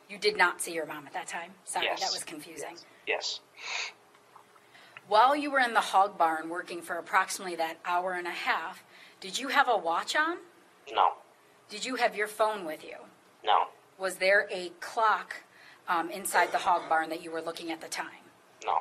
You 0.09 0.17
did 0.17 0.37
not 0.37 0.61
see 0.61 0.73
your 0.73 0.85
mom 0.85 1.05
at 1.07 1.13
that 1.13 1.27
time. 1.27 1.51
Sorry, 1.63 1.85
Yes. 1.85 2.01
that 2.01 2.11
was 2.11 2.23
confusing. 2.23 2.75
Yes. 3.07 3.39
While 5.07 5.35
you 5.35 5.51
were 5.51 5.59
in 5.59 5.73
the 5.73 5.81
hog 5.81 6.17
barn 6.17 6.49
working 6.49 6.81
for 6.81 6.95
approximately 6.97 7.55
that 7.55 7.77
hour 7.85 8.13
and 8.13 8.27
a 8.27 8.31
half, 8.31 8.83
did 9.19 9.37
you 9.39 9.49
have 9.49 9.67
a 9.69 9.77
watch 9.77 10.15
on? 10.15 10.37
No. 10.91 11.13
Did 11.69 11.85
you 11.85 11.95
have 11.95 12.15
your 12.15 12.27
phone 12.27 12.65
with 12.65 12.83
you? 12.83 12.97
No. 13.43 13.67
Was 13.97 14.17
there 14.17 14.47
a 14.51 14.69
clock 14.79 15.43
um, 15.87 16.09
inside 16.09 16.51
the 16.51 16.57
hog 16.59 16.87
barn 16.89 17.09
that 17.09 17.23
you 17.23 17.31
were 17.31 17.41
looking 17.41 17.71
at 17.71 17.81
the 17.81 17.87
time? 17.87 18.25
No. 18.65 18.79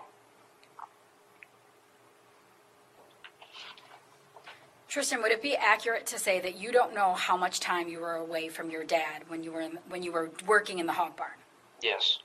Tristan, 4.90 5.22
would 5.22 5.30
it 5.30 5.40
be 5.40 5.54
accurate 5.54 6.04
to 6.06 6.18
say 6.18 6.40
that 6.40 6.58
you 6.58 6.72
don't 6.72 6.92
know 6.92 7.14
how 7.14 7.36
much 7.36 7.60
time 7.60 7.88
you 7.88 8.00
were 8.00 8.16
away 8.16 8.48
from 8.48 8.70
your 8.70 8.82
dad 8.82 9.22
when 9.28 9.44
you 9.44 9.52
were 9.52 9.60
in, 9.60 9.78
when 9.88 10.02
you 10.02 10.10
were 10.10 10.30
working 10.48 10.80
in 10.80 10.86
the 10.86 10.92
hog 10.92 11.16
barn? 11.16 11.30
Yes. 11.80 12.18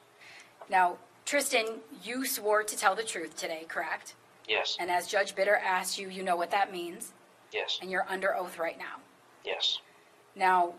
Now, 0.67 0.97
Tristan, 1.25 1.65
you 2.03 2.25
swore 2.25 2.63
to 2.63 2.75
tell 2.75 2.95
the 2.95 3.03
truth 3.03 3.37
today, 3.37 3.65
correct? 3.67 4.15
Yes. 4.49 4.77
And 4.79 4.89
as 4.89 5.05
Judge 5.07 5.35
Bitter 5.35 5.55
asked 5.55 5.99
you, 5.99 6.09
you 6.09 6.23
know 6.23 6.35
what 6.35 6.49
that 6.51 6.71
means, 6.71 7.13
Yes. 7.53 7.77
and 7.83 7.91
you're 7.91 8.05
under 8.09 8.35
oath 8.35 8.57
right 8.57 8.79
now. 8.79 8.97
Yes. 9.45 9.79
Now, 10.35 10.73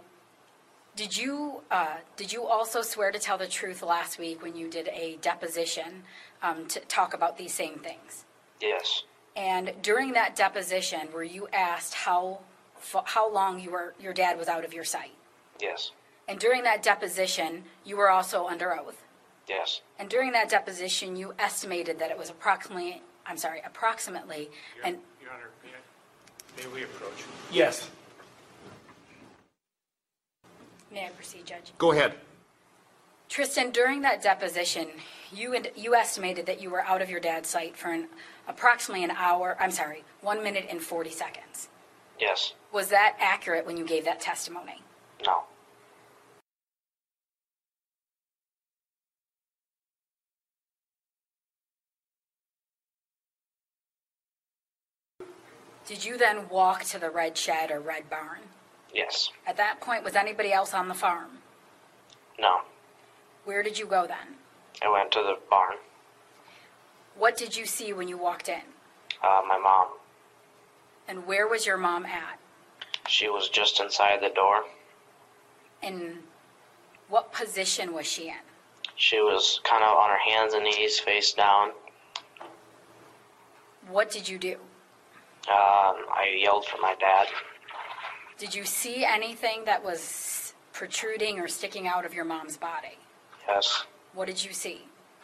did 0.97 1.17
you 1.17 1.61
uh, 1.71 1.99
did 2.17 2.33
you 2.33 2.47
also 2.47 2.83
swear 2.83 3.13
to 3.13 3.19
tell 3.19 3.39
the 3.39 3.47
truth 3.47 3.83
last 3.83 4.19
week 4.19 4.43
when 4.43 4.57
you 4.57 4.69
did 4.69 4.89
a 4.89 5.19
deposition 5.21 6.03
um, 6.43 6.67
to 6.67 6.81
talk 6.81 7.15
about 7.15 7.39
these 7.39 7.53
same 7.55 7.79
things? 7.79 8.25
Yes. 8.61 9.05
And 9.37 9.73
during 9.83 10.13
that 10.13 10.35
deposition, 10.35 11.13
were 11.13 11.23
you 11.23 11.47
asked 11.53 11.95
how 11.95 12.41
how 13.05 13.31
long 13.33 13.61
you 13.61 13.71
were 13.71 13.95
your 14.01 14.13
dad 14.15 14.39
was 14.39 14.49
out 14.49 14.65
of 14.65 14.73
your 14.73 14.85
sight? 14.85 15.13
Yes. 15.61 15.93
And 16.29 16.39
during 16.39 16.63
that 16.65 16.83
deposition, 16.83 17.65
you 17.85 17.97
were 17.97 18.11
also 18.11 18.47
under 18.47 18.77
oath. 18.79 19.03
Yes. 19.49 19.83
And 19.99 20.09
during 20.09 20.33
that 20.33 20.49
deposition, 20.49 21.17
you 21.17 21.35
estimated 21.39 21.99
that 21.99 22.11
it 22.11 22.19
was 22.19 22.31
approximately 22.31 23.03
I'm 23.27 23.37
sorry, 23.37 23.61
approximately 23.65 24.49
and 24.85 24.99
Your 25.21 25.33
Honor, 25.33 25.51
may, 25.65 25.71
I- 25.71 26.67
may 26.67 26.75
we 26.75 26.85
approach? 26.85 27.25
Yes. 27.51 27.91
may 30.91 31.07
I 31.07 31.11
proceed, 31.11 31.45
Judge? 31.45 31.73
Go 31.77 31.93
ahead. 31.93 32.15
Tristan, 33.29 33.71
during 33.71 34.03
that 34.03 34.23
deposition, 34.23 34.89
you 35.33 35.55
and 35.55 35.71
you 35.77 35.95
estimated 35.95 36.47
that 36.47 36.61
you 36.61 36.71
were 36.71 36.83
out 36.83 37.03
of 37.03 37.11
your 37.11 37.21
dad's 37.21 37.49
sight 37.49 37.77
for 37.77 37.91
an 37.93 38.09
approximately 38.49 39.05
an 39.05 39.11
hour. 39.11 39.57
I'm 39.61 39.71
sorry, 39.71 40.05
one 40.21 40.43
minute 40.43 40.67
and 40.71 40.81
forty 40.81 41.11
seconds. 41.11 41.69
Yes. 42.19 42.55
Was 42.73 42.89
that 42.89 43.17
accurate 43.21 43.67
when 43.67 43.77
you 43.77 43.85
gave 43.87 44.05
that 44.05 44.21
testimony? 44.21 44.83
No. 45.25 45.45
Did 55.87 56.05
you 56.05 56.19
then 56.19 56.49
walk 56.49 56.83
to 56.85 56.99
the 56.99 57.11
red 57.11 57.39
shed 57.39 57.71
or 57.71 57.79
red 57.79 58.11
barn? 58.11 58.41
Yes. 58.93 59.31
At 59.47 59.57
that 59.59 59.81
point, 59.81 60.03
was 60.03 60.17
anybody 60.17 60.53
else 60.53 60.75
on 60.75 60.89
the 60.89 60.95
farm? 60.95 61.39
No. 62.41 62.63
Where 63.45 63.63
did 63.63 63.79
you 63.79 63.87
go 63.87 64.07
then? 64.07 64.37
I 64.83 64.89
went 64.91 65.13
to 65.13 65.21
the 65.21 65.39
barn. 65.51 65.77
What 67.17 67.37
did 67.37 67.57
you 67.57 67.65
see 67.65 67.93
when 67.93 68.09
you 68.09 68.19
walked 68.19 68.49
in? 68.49 68.61
Uh, 69.23 69.43
my 69.49 69.59
mom. 69.59 69.89
And 71.09 71.27
where 71.27 71.49
was 71.49 71.65
your 71.65 71.77
mom 71.77 72.05
at? 72.05 72.39
She 73.09 73.29
was 73.29 73.49
just 73.49 73.81
inside 73.81 74.21
the 74.21 74.35
door. 74.35 74.65
And 75.83 76.19
what 77.09 77.33
position 77.33 77.95
was 77.95 78.07
she 78.07 78.29
in? 78.29 78.35
She 78.97 79.21
was 79.21 79.61
kind 79.65 79.85
of 79.85 79.97
on 79.97 80.11
her 80.11 80.19
hands 80.19 80.55
and 80.55 80.65
knees, 80.65 80.99
face 80.99 81.33
down. 81.33 81.71
What 83.89 84.11
did 84.11 84.29
you 84.29 84.39
do? 84.39 84.55
Um, 85.49 86.03
I 86.11 86.37
yelled 86.43 86.67
for 86.67 86.79
my 86.79 86.95
dad. 86.99 87.29
Did 88.39 88.55
you 88.55 88.65
see 88.65 89.05
anything 89.05 89.65
that 89.67 89.85
was 89.85 90.55
protruding 90.73 91.39
or 91.39 91.47
sticking 91.47 91.87
out 91.87 92.05
of 92.05 92.13
your 92.13 92.25
mom's 92.25 92.57
body? 92.57 92.99
Yes. 93.47 93.85
What 94.17 94.27
did 94.27 94.43
you 94.43 94.53
see? 94.55 94.81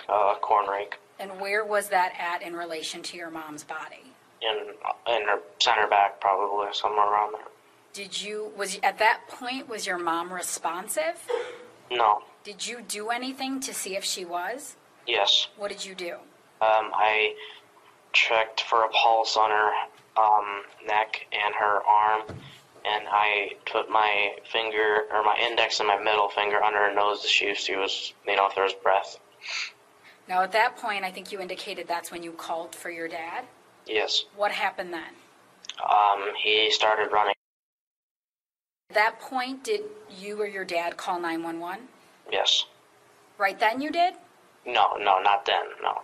Uh, 0.07 0.35
corn 0.43 0.69
rake. 0.69 0.99
And 1.19 1.41
where 1.41 1.65
was 1.65 1.89
that 1.89 2.13
at 2.19 2.47
in 2.47 2.55
relation 2.55 3.03
to 3.03 3.17
your 3.17 3.31
mom's 3.31 3.65
body? 3.65 4.13
In, 4.43 4.75
in 5.13 5.29
her 5.29 5.39
center 5.59 5.87
back, 5.87 6.21
probably, 6.21 6.67
somewhere 6.73 7.11
around 7.11 7.33
there. 7.33 7.49
Did 7.95 8.21
you 8.21 8.53
was 8.57 8.79
at 8.83 8.99
that 8.99 9.23
point 9.29 9.69
was 9.69 9.87
your 9.87 9.99
mom 9.99 10.33
responsive? 10.33 11.27
No. 11.91 12.23
Did 12.45 12.67
you 12.67 12.83
do 12.83 13.09
anything 13.09 13.61
to 13.61 13.73
see 13.73 13.97
if 13.97 14.05
she 14.05 14.25
was? 14.25 14.77
Yes. 15.07 15.49
What 15.57 15.71
did 15.71 15.85
you 15.85 15.95
do? 15.95 16.15
Um, 16.61 16.91
I 16.95 17.35
checked 18.13 18.63
for 18.63 18.85
a 18.85 18.89
pulse 18.91 19.37
on 19.37 19.51
her 19.51 19.73
um, 20.21 20.63
neck 20.87 21.27
and 21.33 21.55
her 21.55 21.83
arm, 21.83 22.23
and 22.85 23.05
I 23.09 23.53
put 23.71 23.91
my 23.91 24.33
finger 24.51 25.03
or 25.13 25.23
my 25.23 25.37
index 25.49 25.79
and 25.79 25.89
my 25.89 25.99
middle 25.99 26.29
finger 26.29 26.63
under 26.63 26.79
her 26.79 26.95
nose 26.95 27.23
to 27.23 27.29
see 27.29 27.47
if 27.47 27.59
she 27.59 27.77
was, 27.77 28.13
you 28.27 28.37
know, 28.37 28.47
if 28.47 28.55
there 28.55 28.65
was 28.65 28.75
breath. 28.75 29.19
Now 30.29 30.43
at 30.43 30.53
that 30.53 30.77
point 30.77 31.05
I 31.05 31.11
think 31.11 31.33
you 31.33 31.41
indicated 31.41 31.87
that's 31.89 32.11
when 32.11 32.23
you 32.23 32.33
called 32.33 32.75
for 32.75 32.91
your 32.91 33.09
dad. 33.09 33.45
Yes. 33.87 34.25
What 34.37 34.53
happened 34.53 34.93
then? 34.93 35.15
Um, 35.83 36.33
he 36.43 36.71
started 36.71 37.13
running. 37.13 37.35
At 38.91 38.95
that 38.95 39.21
point 39.21 39.65
did 39.65 39.83
you 40.19 40.41
or 40.41 40.47
your 40.47 40.65
dad 40.65 40.97
call 40.97 41.21
911? 41.21 41.89
Yes. 42.31 42.67
Right 43.39 43.59
then 43.59 43.81
you 43.81 43.91
did? 43.91 44.15
No, 44.67 44.97
no, 44.97 45.21
not 45.21 45.45
then. 45.47 45.65
No. 45.83 46.03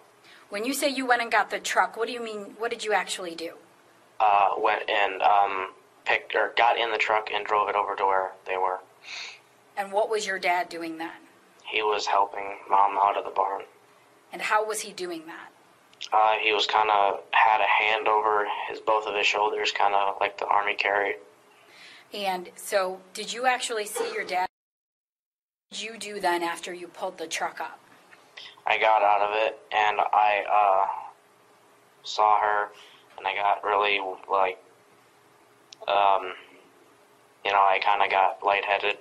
When 0.51 0.65
you 0.65 0.73
say 0.73 0.89
you 0.89 1.07
went 1.07 1.23
and 1.23 1.31
got 1.31 1.51
the 1.51 1.59
truck, 1.59 1.97
what 1.97 2.07
do 2.07 2.13
you 2.13 2.23
mean 2.23 2.55
what 2.59 2.71
did 2.71 2.85
you 2.85 2.93
actually 2.93 3.35
do? 3.35 3.53
Uh, 4.21 4.55
went 4.59 4.89
and 4.91 5.23
um, 5.23 5.69
picked 6.09 6.35
or 6.35 6.53
got 6.57 6.79
in 6.79 6.91
the 6.91 6.99
truck 6.99 7.29
and 7.33 7.45
drove 7.45 7.69
it 7.69 7.77
over 7.77 7.95
to 7.95 8.05
where 8.05 8.33
they 8.47 8.57
were. 8.57 8.79
And 9.77 9.93
what 9.93 10.11
was 10.11 10.27
your 10.27 10.39
dad 10.39 10.69
doing 10.69 10.99
then? 10.99 11.11
He 11.65 11.83
was 11.83 12.07
helping 12.07 12.57
mom 12.69 12.97
out 13.01 13.17
of 13.17 13.25
the 13.25 13.31
barn. 13.31 13.63
And 14.33 14.43
how 14.43 14.67
was 14.67 14.81
he 14.81 14.93
doing 14.93 15.25
that? 15.27 15.51
Uh, 16.13 16.35
he 16.43 16.53
was 16.53 16.67
kind 16.67 16.91
of 16.91 17.21
had 17.33 17.61
a 17.61 17.67
hand 17.67 18.09
over 18.09 18.47
his 18.69 18.81
both 18.81 19.07
of 19.07 19.15
his 19.15 19.27
shoulders, 19.27 19.73
kind 19.73 19.95
of 19.95 20.17
like 20.21 20.39
the 20.39 20.47
army 20.47 20.75
carry. 20.75 21.17
And 22.15 22.49
so, 22.57 23.01
did 23.13 23.33
you 23.33 23.47
actually 23.47 23.85
see 23.85 24.11
your 24.15 24.25
dad? 24.25 24.47
What 25.69 25.79
did 25.79 25.83
you 25.83 25.99
do 25.99 26.21
then 26.21 26.43
after 26.43 26.73
you 26.73 26.89
pulled 26.89 27.19
the 27.19 27.27
truck 27.27 27.61
up? 27.61 27.79
I 28.67 28.79
got 28.79 29.03
out 29.03 29.21
of 29.21 29.31
it 29.35 29.59
and 29.73 29.99
I 30.01 30.45
uh, 30.51 30.87
saw 32.03 32.41
her, 32.41 32.69
and 33.19 33.27
I 33.27 33.35
got 33.35 33.65
really 33.65 34.01
like, 34.31 34.59
um, 35.89 36.33
you 37.45 37.53
know, 37.53 37.59
I 37.59 37.81
kind 37.83 38.03
of 38.03 38.11
got 38.11 38.45
lightheaded, 38.45 38.97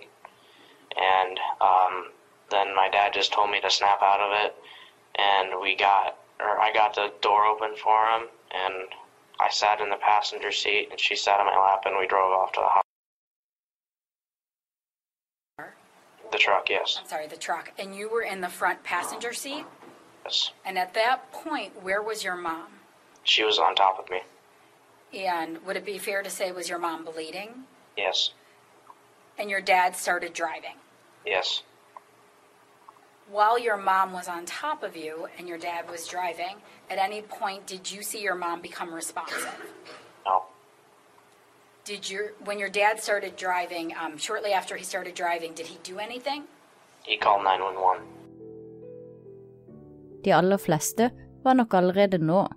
and 0.96 1.40
um, 1.62 2.12
then 2.50 2.76
my 2.76 2.90
dad 2.90 3.14
just 3.14 3.34
told 3.34 3.52
me 3.52 3.60
to 3.62 3.70
snap 3.70 4.02
out 4.02 4.22
of 4.22 4.32
it, 4.46 4.56
and 5.18 5.62
we 5.62 5.76
got, 5.76 6.18
or 6.40 6.60
I 6.60 6.72
got 6.74 6.96
the 6.96 7.12
door 7.22 7.46
open 7.46 7.76
for 7.76 8.08
him, 8.12 8.28
and 8.52 8.90
I 9.40 9.50
sat 9.50 9.82
in 9.82 9.90
the 9.90 9.98
passenger 9.98 10.52
seat, 10.52 10.88
and 10.92 11.00
she 11.00 11.16
sat 11.16 11.40
on 11.40 11.46
my 11.46 11.58
lap, 11.58 11.84
and 11.86 11.98
we 11.98 12.08
drove 12.08 12.32
off 12.32 12.52
to 12.54 12.60
the 12.62 12.68
house. 12.68 12.84
The 16.32 16.38
truck, 16.38 16.70
yes, 16.70 16.98
I'm 17.02 17.08
sorry, 17.08 17.28
the 17.28 17.38
truck. 17.38 17.72
And 17.80 17.96
you 17.96 18.10
were 18.10 18.24
in 18.24 18.42
the 18.42 18.50
front 18.50 18.84
passenger 18.84 19.32
seat? 19.34 19.66
yes. 20.26 20.52
And 20.66 20.78
at 20.78 20.94
that 20.94 21.32
point, 21.32 21.82
where 21.82 22.02
was 22.02 22.24
your 22.24 22.36
mom? 22.36 22.68
She 23.24 23.44
was 23.44 23.60
on 23.60 23.76
top 23.76 23.98
of 24.00 24.10
me. 24.10 24.20
And 25.14 25.58
would 25.66 25.78
it 25.78 25.86
be 25.86 25.98
fair 25.98 26.22
to 26.24 26.30
say, 26.30 26.52
was 26.52 26.68
your 26.70 26.80
mom 26.80 27.06
bleeding? 27.06 27.50
Yes, 27.96 28.32
And 29.40 29.50
your 29.50 29.62
dad 29.62 29.96
started 29.96 30.34
driving? 30.34 30.76
yes. 31.26 31.64
While 33.30 33.60
your 33.60 33.76
mom 33.76 34.14
was 34.14 34.30
on 34.30 34.46
top 34.46 34.84
of 34.84 34.96
you 34.96 35.28
and 35.38 35.50
your 35.50 35.58
dad 35.58 35.90
was 35.92 36.08
driving, 36.08 36.56
at 36.90 36.98
any 36.98 37.22
point 37.22 37.68
did 37.68 37.92
you 37.92 38.02
see 38.02 38.22
your 38.24 38.36
mom 38.36 38.62
become 38.62 38.94
responsive? 38.94 39.54
No, 40.26 40.44
Did 41.84 42.10
your 42.10 42.32
when 42.46 42.58
your 42.60 42.70
dad 42.70 43.00
started 43.02 43.36
driving, 43.36 43.94
um, 44.02 44.18
shortly 44.18 44.54
after 44.54 44.78
he 44.78 44.84
started 44.86 45.14
driving, 45.14 45.54
did 45.54 45.66
he 45.68 45.78
do 45.84 46.00
anything? 46.00 46.44
he 47.04 47.18
called 47.18 47.44
911. 47.44 48.04
De 50.24 50.32
aller 50.32 50.58
fleste 50.58 51.12
var 51.44 51.54
nok 51.54 51.74
allerede 51.74 52.18
nå 52.18 52.48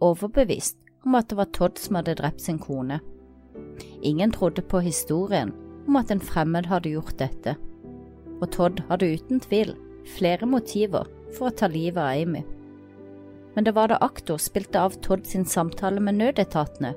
overbevist 0.00 0.76
om 1.08 1.16
at 1.16 1.30
det 1.30 1.38
var 1.38 1.48
Todd 1.56 1.80
som 1.80 1.96
hadde 1.96 2.18
drept 2.20 2.44
sin 2.44 2.60
kone. 2.60 3.00
Ingen 4.04 4.32
trodde 4.34 4.62
på 4.62 4.82
historien 4.84 5.54
om 5.88 5.96
at 5.96 6.12
en 6.12 6.20
fremmed 6.20 6.68
hadde 6.68 6.92
gjort 6.92 7.16
dette, 7.20 7.56
og 8.38 8.50
Todd 8.52 8.82
hadde 8.90 9.08
uten 9.16 9.40
tvil 9.40 9.72
flere 10.18 10.46
motiver 10.48 11.08
for 11.36 11.48
å 11.48 11.54
ta 11.56 11.68
livet 11.72 12.00
av 12.02 12.12
Amy. 12.12 12.44
Men 13.54 13.64
det 13.64 13.74
var 13.74 13.90
da 13.90 13.98
aktor 14.04 14.38
spilte 14.38 14.80
av 14.84 14.98
Todd 15.04 15.24
sin 15.26 15.48
samtale 15.48 16.00
med 16.04 16.20
nødetatene, 16.20 16.92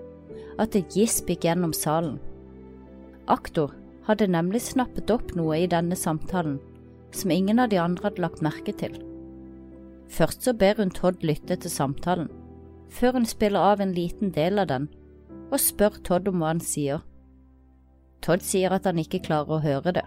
at 0.60 0.76
et 0.76 0.98
gisp 0.98 1.32
gikk 1.32 1.48
gjennom 1.48 1.72
salen. 1.74 2.20
Aktor 3.32 3.72
hadde 4.10 4.28
nemlig 4.28 4.62
snappet 4.66 5.10
opp 5.14 5.32
noe 5.40 5.64
i 5.64 5.72
denne 5.72 5.96
samtalen 5.96 6.60
som 7.16 7.32
ingen 7.32 7.60
av 7.60 7.72
de 7.72 7.80
andre 7.80 8.10
hadde 8.10 8.24
lagt 8.24 8.44
merke 8.44 8.76
til. 8.76 8.94
Først 10.12 10.44
så 10.44 10.54
ber 10.54 10.80
hun 10.80 10.92
Todd 10.92 11.24
lytte 11.24 11.56
til 11.56 11.72
samtalen, 11.72 12.30
før 12.92 13.20
hun 13.20 13.26
spiller 13.26 13.72
av 13.74 13.82
en 13.82 13.94
liten 13.96 14.34
del 14.36 14.60
av 14.62 14.70
den 14.72 14.90
og 15.52 15.60
spør 15.60 16.00
Todd 16.08 16.30
om 16.32 16.40
hva 16.40 16.54
han 16.54 16.64
sier. 16.64 17.02
Todd 18.24 18.44
sier 18.46 18.72
at 18.76 18.88
han 18.88 19.00
ikke 19.02 19.24
klarer 19.26 19.58
å 19.58 19.64
høre 19.64 19.96
det. 19.98 20.06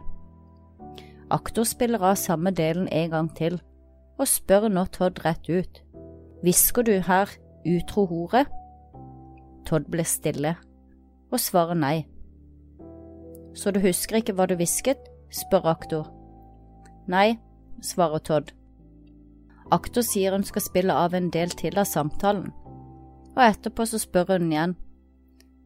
Aktor 1.34 1.66
spiller 1.68 2.02
av 2.04 2.20
samme 2.20 2.52
delen 2.54 2.88
en 2.92 3.10
gang 3.10 3.30
til 3.36 3.58
og 4.18 4.28
spør 4.30 4.68
nå 4.70 4.86
Todd 4.94 5.20
rett 5.24 5.48
ut. 5.50 5.80
Hvisker 6.44 6.86
du 6.86 6.94
her 7.08 7.30
utro 7.64 8.06
hore? 8.06 8.44
Todd 9.66 9.88
blir 9.90 10.06
stille 10.08 10.56
og 11.32 11.40
svarer 11.40 11.74
nei. 11.74 11.96
Så 13.54 13.72
du 13.74 13.80
husker 13.82 14.20
ikke 14.20 14.34
hva 14.36 14.46
du 14.46 14.56
hvisket? 14.58 15.00
spør 15.34 15.66
aktor. 15.72 16.10
Nei, 17.10 17.40
svarer 17.82 18.22
Todd. 18.22 18.52
Aktor 19.72 20.04
sier 20.06 20.36
hun 20.36 20.44
skal 20.46 20.62
spille 20.62 20.94
av 20.94 21.14
en 21.16 21.30
del 21.34 21.50
til 21.58 21.78
av 21.80 21.88
samtalen, 21.90 22.52
og 23.34 23.42
etterpå 23.44 23.86
så 23.86 24.00
spør 24.02 24.36
hun 24.38 24.52
igjen. 24.52 24.76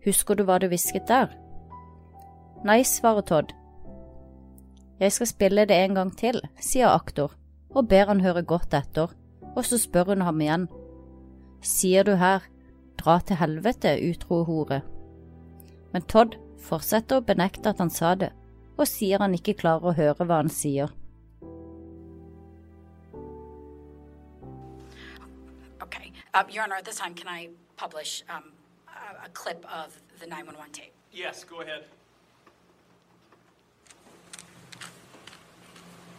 Husker 0.05 0.39
du 0.39 0.45
hva 0.49 0.59
du 0.61 0.69
hvisket 0.71 1.09
der? 1.09 1.33
Nei, 2.67 2.83
svarer 2.83 3.23
Todd. 3.23 3.55
Jeg 4.99 5.15
skal 5.15 5.31
spille 5.31 5.67
det 5.71 5.77
en 5.79 5.95
gang 5.95 6.11
til, 6.19 6.41
sier 6.59 6.91
aktor, 6.91 7.37
og 7.71 7.89
ber 7.91 8.11
han 8.11 8.25
høre 8.25 8.43
godt 8.43 8.75
etter, 8.75 9.13
og 9.55 9.65
så 9.65 9.79
spør 9.79 10.15
hun 10.15 10.25
ham 10.27 10.41
igjen. 10.43 10.67
Sier 11.63 12.07
du 12.07 12.17
her, 12.19 12.43
dra 12.99 13.19
til 13.21 13.39
helvete, 13.39 13.95
utro 14.11 14.43
hore. 14.49 14.81
Men 15.93 16.07
Todd 16.11 16.35
fortsetter 16.63 17.21
å 17.21 17.27
benekte 17.27 17.71
at 17.71 17.83
han 17.83 17.93
sa 17.95 18.15
det, 18.19 18.33
og 18.79 18.91
sier 18.91 19.23
han 19.23 19.35
ikke 19.35 19.59
klarer 19.61 19.91
å 19.91 19.99
høre 19.99 20.27
hva 20.27 20.43
han 20.43 20.51
sier. 20.53 20.91
Okay. 25.83 26.13
Uh, 26.35 26.45
Your 26.51 26.65
Honor, 26.65 26.77
at 26.77 26.85
this 26.85 26.97
time, 26.97 27.15
can 27.15 27.29
I 27.29 27.49
publish 27.77 28.23
um, 28.29 28.45
a, 28.89 29.27
a 29.27 29.29
clip 29.31 29.65
of 29.73 29.97
the 30.21 30.27
911 30.27 30.73
tape? 30.73 30.93
Yes, 31.13 31.45
go 31.45 31.61
ahead. 31.61 31.85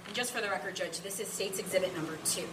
And 0.08 0.16
just 0.16 0.32
for 0.32 0.42
the 0.42 0.50
record, 0.50 0.76
Judge, 0.76 1.02
this 1.02 1.20
is 1.20 1.28
State's 1.28 1.60
Exhibit 1.60 1.96
Number 1.96 2.18
Two. 2.26 2.46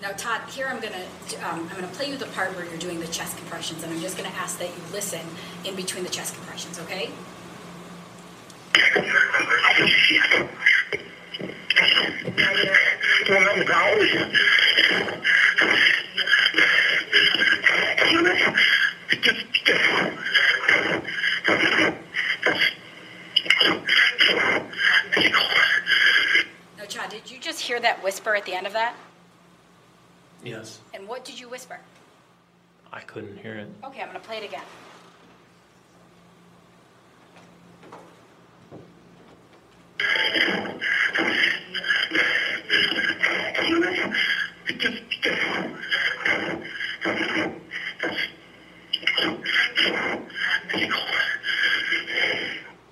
Now, 0.00 0.10
Todd, 0.12 0.48
here 0.50 0.66
I'm 0.66 0.80
gonna 0.80 1.04
um, 1.44 1.68
I'm 1.70 1.74
gonna 1.80 1.88
play 1.88 2.10
you 2.10 2.16
the 2.16 2.26
part 2.26 2.54
where 2.56 2.64
you're 2.64 2.78
doing 2.78 3.00
the 3.00 3.08
chest 3.08 3.36
compressions, 3.36 3.82
and 3.82 3.92
I'm 3.92 4.00
just 4.00 4.16
gonna 4.16 4.28
ask 4.30 4.58
that 4.58 4.68
you 4.68 4.82
listen 4.92 5.20
in 5.64 5.74
between 5.76 6.04
the 6.04 6.10
chest 6.10 6.34
compressions, 6.34 6.78
okay? 6.80 7.10
Now, 13.28 13.36
Todd, 26.88 27.10
did 27.10 27.30
you 27.30 27.38
just 27.38 27.60
hear 27.60 27.78
that 27.80 28.02
whisper 28.02 28.34
at 28.34 28.46
the 28.46 28.54
end 28.54 28.66
of 28.66 28.72
that? 28.72 28.94
Yes, 30.42 30.80
And 30.94 31.06
what 31.06 31.26
did 31.26 31.38
you 31.38 31.50
whisper? 31.50 31.78
I 32.90 33.00
couldn't 33.00 33.36
hear 33.36 33.56
it. 33.56 33.68
Okay, 33.84 34.00
I'm 34.00 34.06
gonna 34.06 34.20
play 34.20 34.38
it 34.38 34.44
again. 34.44 34.62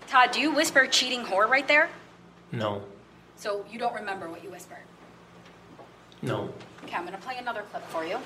Todd, 0.06 0.30
do 0.32 0.40
you 0.40 0.50
whisper 0.66 0.84
cheating 0.88 1.22
whore 1.22 1.48
right 1.48 1.68
there? 1.68 1.88
No, 2.50 2.82
So 3.36 3.64
you 3.70 3.78
don't 3.78 3.94
remember 3.94 4.28
what 4.28 4.42
you 4.42 4.50
whispered. 4.50 4.82
no. 6.22 6.52
Okay, 6.82 6.96
I'm 6.96 7.04
gonna 7.04 7.18
play 7.18 7.36
another 7.38 7.62
clip 7.70 7.84
for 7.84 8.04
you. 8.04 8.18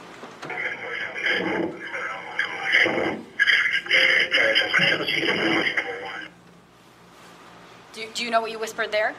Do, 7.92 8.06
do 8.14 8.24
you 8.24 8.30
know 8.30 8.40
what 8.40 8.50
you 8.50 8.58
whispered 8.58 8.90
there? 8.90 9.14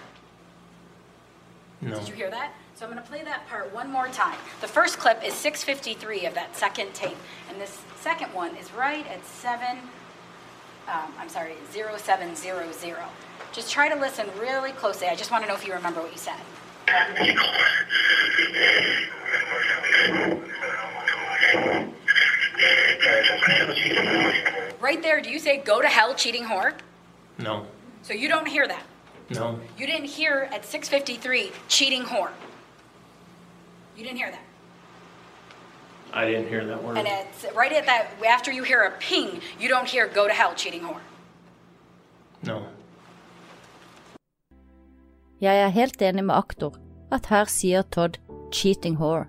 No. 1.81 1.99
Did 1.99 2.07
you 2.07 2.15
hear 2.15 2.31
that? 2.31 2.53
So 2.75 2.85
I'm 2.85 2.91
going 2.91 3.03
to 3.03 3.07
play 3.07 3.23
that 3.23 3.47
part 3.47 3.71
one 3.73 3.91
more 3.91 4.07
time. 4.07 4.37
The 4.61 4.67
first 4.67 4.97
clip 4.97 5.23
is 5.23 5.33
653 5.35 6.25
of 6.25 6.33
that 6.33 6.55
second 6.55 6.93
tape, 6.95 7.17
and 7.49 7.61
this 7.61 7.81
second 7.99 8.33
one 8.33 8.55
is 8.55 8.71
right 8.73 9.05
at 9.07 9.23
7, 9.25 9.77
um, 10.87 11.13
I'm 11.19 11.29
sorry, 11.29 11.55
0700. 11.71 12.97
Just 13.51 13.71
try 13.71 13.89
to 13.89 13.95
listen 13.95 14.27
really 14.39 14.71
closely. 14.71 15.07
I 15.07 15.15
just 15.15 15.31
want 15.31 15.43
to 15.43 15.47
know 15.47 15.55
if 15.55 15.65
you 15.65 15.73
remember 15.73 16.01
what 16.01 16.11
you 16.11 16.17
said. 16.17 16.39
Right 24.79 25.01
there, 25.01 25.21
do 25.21 25.29
you 25.29 25.39
say, 25.39 25.57
go 25.57 25.81
to 25.81 25.87
hell, 25.87 26.15
cheating 26.15 26.43
whore? 26.43 26.73
No. 27.37 27.65
So 28.01 28.13
you 28.13 28.27
don't 28.27 28.47
hear 28.47 28.67
that. 28.67 28.83
No. 29.29 29.59
You 29.77 29.85
didn't 29.87 30.07
hear 30.07 30.49
at 30.51 30.65
653, 30.65 31.51
cheating 31.67 32.03
whore. 32.03 32.31
You 33.95 34.03
didn't 34.03 34.17
hear 34.17 34.31
that. 34.31 34.41
I 36.13 36.25
didn't 36.25 36.47
hear 36.49 36.65
that 36.65 36.83
word. 36.83 36.97
And 36.97 37.07
it's 37.07 37.45
right 37.55 37.71
at 37.71 37.85
that, 37.85 38.07
after 38.27 38.51
you 38.51 38.63
hear 38.63 38.81
a 38.83 38.91
ping, 38.99 39.41
you 39.59 39.69
don't 39.69 39.87
hear 39.87 40.07
go 40.07 40.27
to 40.27 40.33
hell, 40.33 40.53
cheating 40.55 40.81
whore. 40.81 40.99
No. 42.43 42.61
Jeg 45.41 45.57
er 45.57 45.69
helt 45.69 46.01
enig 46.01 46.23
med 46.25 46.35
aktor 46.35 46.75
at 47.11 47.25
her 47.31 47.45
sier 47.45 47.81
Todd 47.81 48.17
cheating 48.51 48.97
whore, 48.97 49.25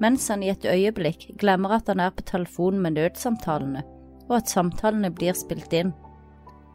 mens 0.00 0.28
han 0.28 0.42
i 0.42 0.48
et 0.52 0.64
øyeblikk 0.64 1.34
glemmer 1.38 1.76
at 1.76 1.88
han 1.88 2.00
er 2.00 2.10
på 2.10 2.22
telefonen 2.22 2.80
med 2.80 2.96
nødsamtalene, 2.96 3.82
og 4.28 4.36
at 4.36 4.48
samtalene 4.48 5.10
blir 5.10 5.36
spilt 5.36 5.72
inn, 5.72 5.92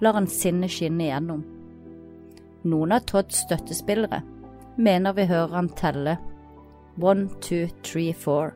lar 0.01 0.13
han 0.19 0.27
sinnet 0.27 0.71
skinne 0.71 1.07
igjennom. 1.07 1.45
Noen 2.63 2.91
av 2.91 3.07
Todds 3.07 3.45
støttespillere 3.45 4.21
mener 4.77 5.15
vi 5.15 5.25
hører 5.31 5.55
han 5.55 5.69
telle 5.79 6.17
one, 6.99 7.29
two, 7.41 7.67
three, 7.83 8.13
four, 8.13 8.53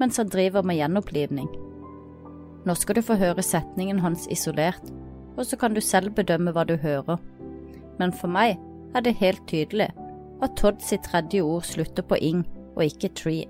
mens 0.00 0.16
han 0.20 0.30
driver 0.32 0.66
med 0.66 0.78
gjenopplivning. 0.78 1.48
Nå 2.66 2.74
skal 2.74 2.98
du 2.98 3.02
få 3.06 3.16
høre 3.20 3.44
setningen 3.44 4.00
hans 4.02 4.26
isolert, 4.32 4.82
og 5.36 5.46
så 5.46 5.58
kan 5.60 5.74
du 5.76 5.80
selv 5.84 6.14
bedømme 6.16 6.52
hva 6.52 6.64
du 6.66 6.76
hører. 6.80 7.20
Men 8.00 8.12
for 8.12 8.32
meg 8.32 8.56
er 8.96 9.04
det 9.04 9.18
helt 9.20 9.44
tydelig 9.48 9.90
at 10.42 10.56
Todd 10.58 10.82
sitt 10.84 11.06
tredje 11.06 11.44
ord 11.44 11.64
slutter 11.64 12.04
på 12.04 12.18
ing 12.20 12.42
og 12.74 12.84
ikke 12.88 13.12
tree. 13.16 13.46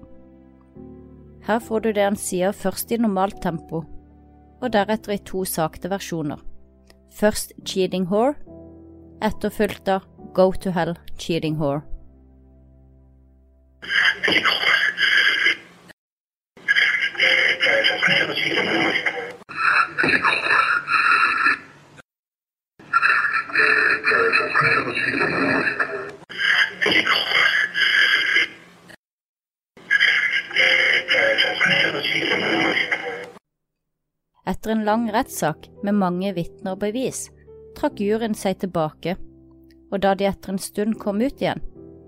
Her 1.46 1.62
får 1.62 1.80
du 1.84 1.92
det 1.94 2.04
han 2.04 2.18
sier 2.18 2.54
først 2.54 2.92
i 2.92 2.98
normalt 2.98 3.40
tempo, 3.42 3.84
og 4.60 4.72
deretter 4.74 5.14
i 5.14 5.22
to 5.22 5.44
sakte 5.46 5.90
versjoner. 5.90 6.40
Først 7.14 7.54
cheating 7.64 8.08
whore, 8.10 8.34
etterfulgt 9.22 9.88
av 9.88 10.06
go 10.34 10.50
to 10.52 10.74
hell 10.74 10.96
cheating 11.18 11.56
whore. 11.60 11.82
Etter 34.46 34.70
en 34.70 34.84
lang 34.84 35.08
rettssak 35.12 35.68
med 35.82 35.94
mange 35.94 36.32
vitner 36.36 36.74
og 36.74 36.80
bevis, 36.82 37.30
trakk 37.78 38.00
juryen 38.02 38.36
seg 38.36 38.60
tilbake, 38.60 39.16
og 39.88 40.02
da 40.04 40.12
de 40.14 40.28
etter 40.28 40.52
en 40.52 40.60
stund 40.60 40.98
kom 41.00 41.22
ut 41.24 41.40
igjen, 41.40 41.62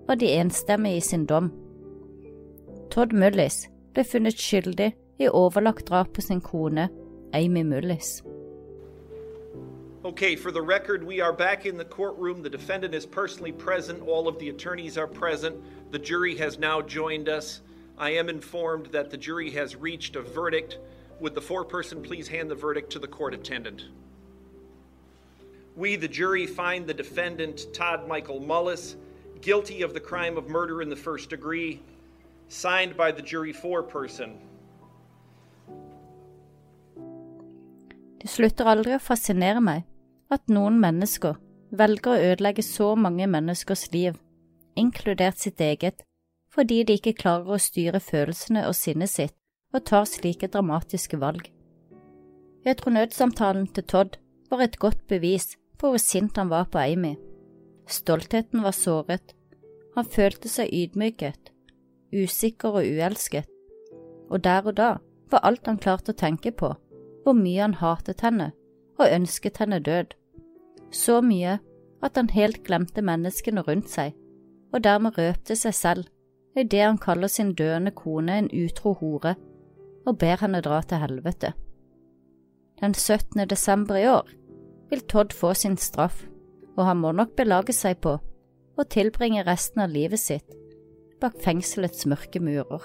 var 0.08 0.20
de 0.20 0.28
enstemmige 0.36 1.00
i 1.00 1.04
sin 1.08 1.24
dom. 1.26 1.50
Todd 2.92 3.16
Mullis 3.16 3.64
ble 3.94 4.04
funnet 4.04 4.36
skyldig 4.36 4.92
i 5.18 5.28
overlagt 5.32 5.88
drap 5.88 6.12
på 6.14 6.24
sin 6.24 6.40
kone, 6.44 6.88
Amy 7.34 7.62
Mullis. 7.62 8.22
Okay, 10.04 10.36
for 10.36 10.50
the 10.50 10.62
record, 10.62 11.04
we 11.04 11.20
are 11.20 11.32
back 11.32 11.66
in 11.66 11.76
the 11.76 11.84
courtroom. 11.84 12.42
The 12.42 12.48
defendant 12.48 12.94
is 12.94 13.04
personally 13.04 13.52
present. 13.52 14.06
All 14.06 14.28
of 14.28 14.38
the 14.38 14.48
attorneys 14.48 14.96
are 14.96 15.06
present. 15.06 15.56
The 15.90 15.98
jury 15.98 16.36
has 16.36 16.58
now 16.58 16.80
joined 16.80 17.28
us. 17.28 17.60
I 17.98 18.10
am 18.10 18.28
informed 18.28 18.86
that 18.86 19.10
the 19.10 19.16
jury 19.16 19.50
has 19.50 19.76
reached 19.76 20.16
a 20.16 20.22
verdict. 20.22 20.78
Would 21.20 21.34
the 21.34 21.40
foreperson 21.40 22.02
please 22.02 22.28
hand 22.28 22.50
the 22.50 22.54
verdict 22.54 22.92
to 22.92 22.98
the 22.98 23.08
court 23.08 23.34
attendant? 23.34 23.86
We, 25.76 25.96
the 25.96 26.08
jury, 26.08 26.46
find 26.46 26.86
the 26.86 26.94
defendant, 26.94 27.66
Todd 27.74 28.08
Michael 28.08 28.40
Mullis, 28.40 28.94
guilty 29.40 29.82
of 29.82 29.94
the 29.94 30.00
crime 30.00 30.36
of 30.38 30.48
murder 30.48 30.80
in 30.80 30.88
the 30.88 30.96
first 30.96 31.30
degree, 31.30 31.82
signed 32.48 32.96
by 32.96 33.12
the 33.12 33.22
jury 33.22 33.52
foreperson. 33.52 34.36
Det 38.18 38.30
slutter 38.30 38.66
aldri 38.66 38.96
å 38.96 39.02
fascinere 39.02 39.60
meg 39.62 39.84
at 40.34 40.50
noen 40.50 40.78
mennesker 40.82 41.36
velger 41.70 42.14
å 42.14 42.32
ødelegge 42.32 42.64
så 42.66 42.94
mange 42.98 43.28
menneskers 43.30 43.88
liv, 43.92 44.16
inkludert 44.76 45.38
sitt 45.38 45.60
eget, 45.60 46.02
fordi 46.50 46.82
de 46.84 46.96
ikke 46.98 47.16
klarer 47.20 47.54
å 47.54 47.62
styre 47.62 48.00
følelsene 48.02 48.64
og 48.66 48.74
sinnet 48.74 49.12
sitt 49.12 49.36
og 49.74 49.84
tar 49.86 50.08
slike 50.08 50.48
dramatiske 50.48 51.20
valg. 51.20 51.50
Jeg 52.64 52.80
tror 52.80 52.96
nødsamtalen 52.96 53.68
til 53.72 53.84
Todd 53.84 54.16
var 54.50 54.64
et 54.64 54.78
godt 54.80 55.04
bevis 55.08 55.52
på 55.78 55.92
hvor 55.92 56.02
sint 56.02 56.36
han 56.40 56.50
var 56.50 56.66
på 56.72 56.80
Amy. 56.80 57.14
Stoltheten 57.88 58.64
var 58.64 58.74
såret, 58.76 59.34
han 59.94 60.08
følte 60.08 60.50
seg 60.50 60.72
ydmyket, 60.72 61.52
usikker 62.12 62.80
og 62.80 62.88
uelsket, 62.88 63.46
og 64.28 64.42
der 64.44 64.66
og 64.66 64.76
da 64.80 64.90
var 65.30 65.44
alt 65.44 65.68
han 65.68 65.80
klarte 65.80 66.12
å 66.12 66.18
tenke 66.18 66.52
på, 66.52 66.72
hvor 67.24 67.36
mye 67.36 67.60
han 67.60 67.78
hatet 67.80 68.22
henne 68.24 68.52
og 68.98 69.12
ønsket 69.12 69.58
henne 69.62 69.78
død. 69.78 70.14
Så 70.92 71.20
mye 71.20 71.58
at 72.02 72.16
han 72.16 72.30
helt 72.30 72.62
glemte 72.66 73.02
menneskene 73.02 73.64
rundt 73.66 73.90
seg, 73.90 74.14
og 74.72 74.84
dermed 74.84 75.18
røpte 75.18 75.56
seg 75.56 75.74
selv 75.74 76.08
i 76.58 76.64
det 76.64 76.82
han 76.82 76.98
kaller 76.98 77.30
sin 77.30 77.54
døende 77.54 77.90
kone 77.94 78.38
en 78.38 78.50
utro 78.50 78.94
hore 79.00 79.34
og 80.06 80.18
ber 80.18 80.40
henne 80.40 80.62
dra 80.64 80.80
til 80.82 81.02
helvete. 81.02 81.52
Den 82.80 82.94
17. 82.94 83.48
desember 83.50 83.98
i 83.98 84.06
år 84.08 84.30
vil 84.90 85.00
Todd 85.00 85.34
få 85.34 85.52
sin 85.54 85.76
straff, 85.76 86.24
og 86.76 86.86
han 86.86 86.96
må 86.96 87.12
nok 87.12 87.34
belage 87.36 87.74
seg 87.76 87.98
på 88.00 88.16
å 88.78 88.86
tilbringe 88.88 89.44
resten 89.46 89.82
av 89.84 89.92
livet 89.92 90.22
sitt 90.22 90.54
bak 91.20 91.34
fengselets 91.42 92.06
mørke 92.06 92.40
murer. 92.40 92.84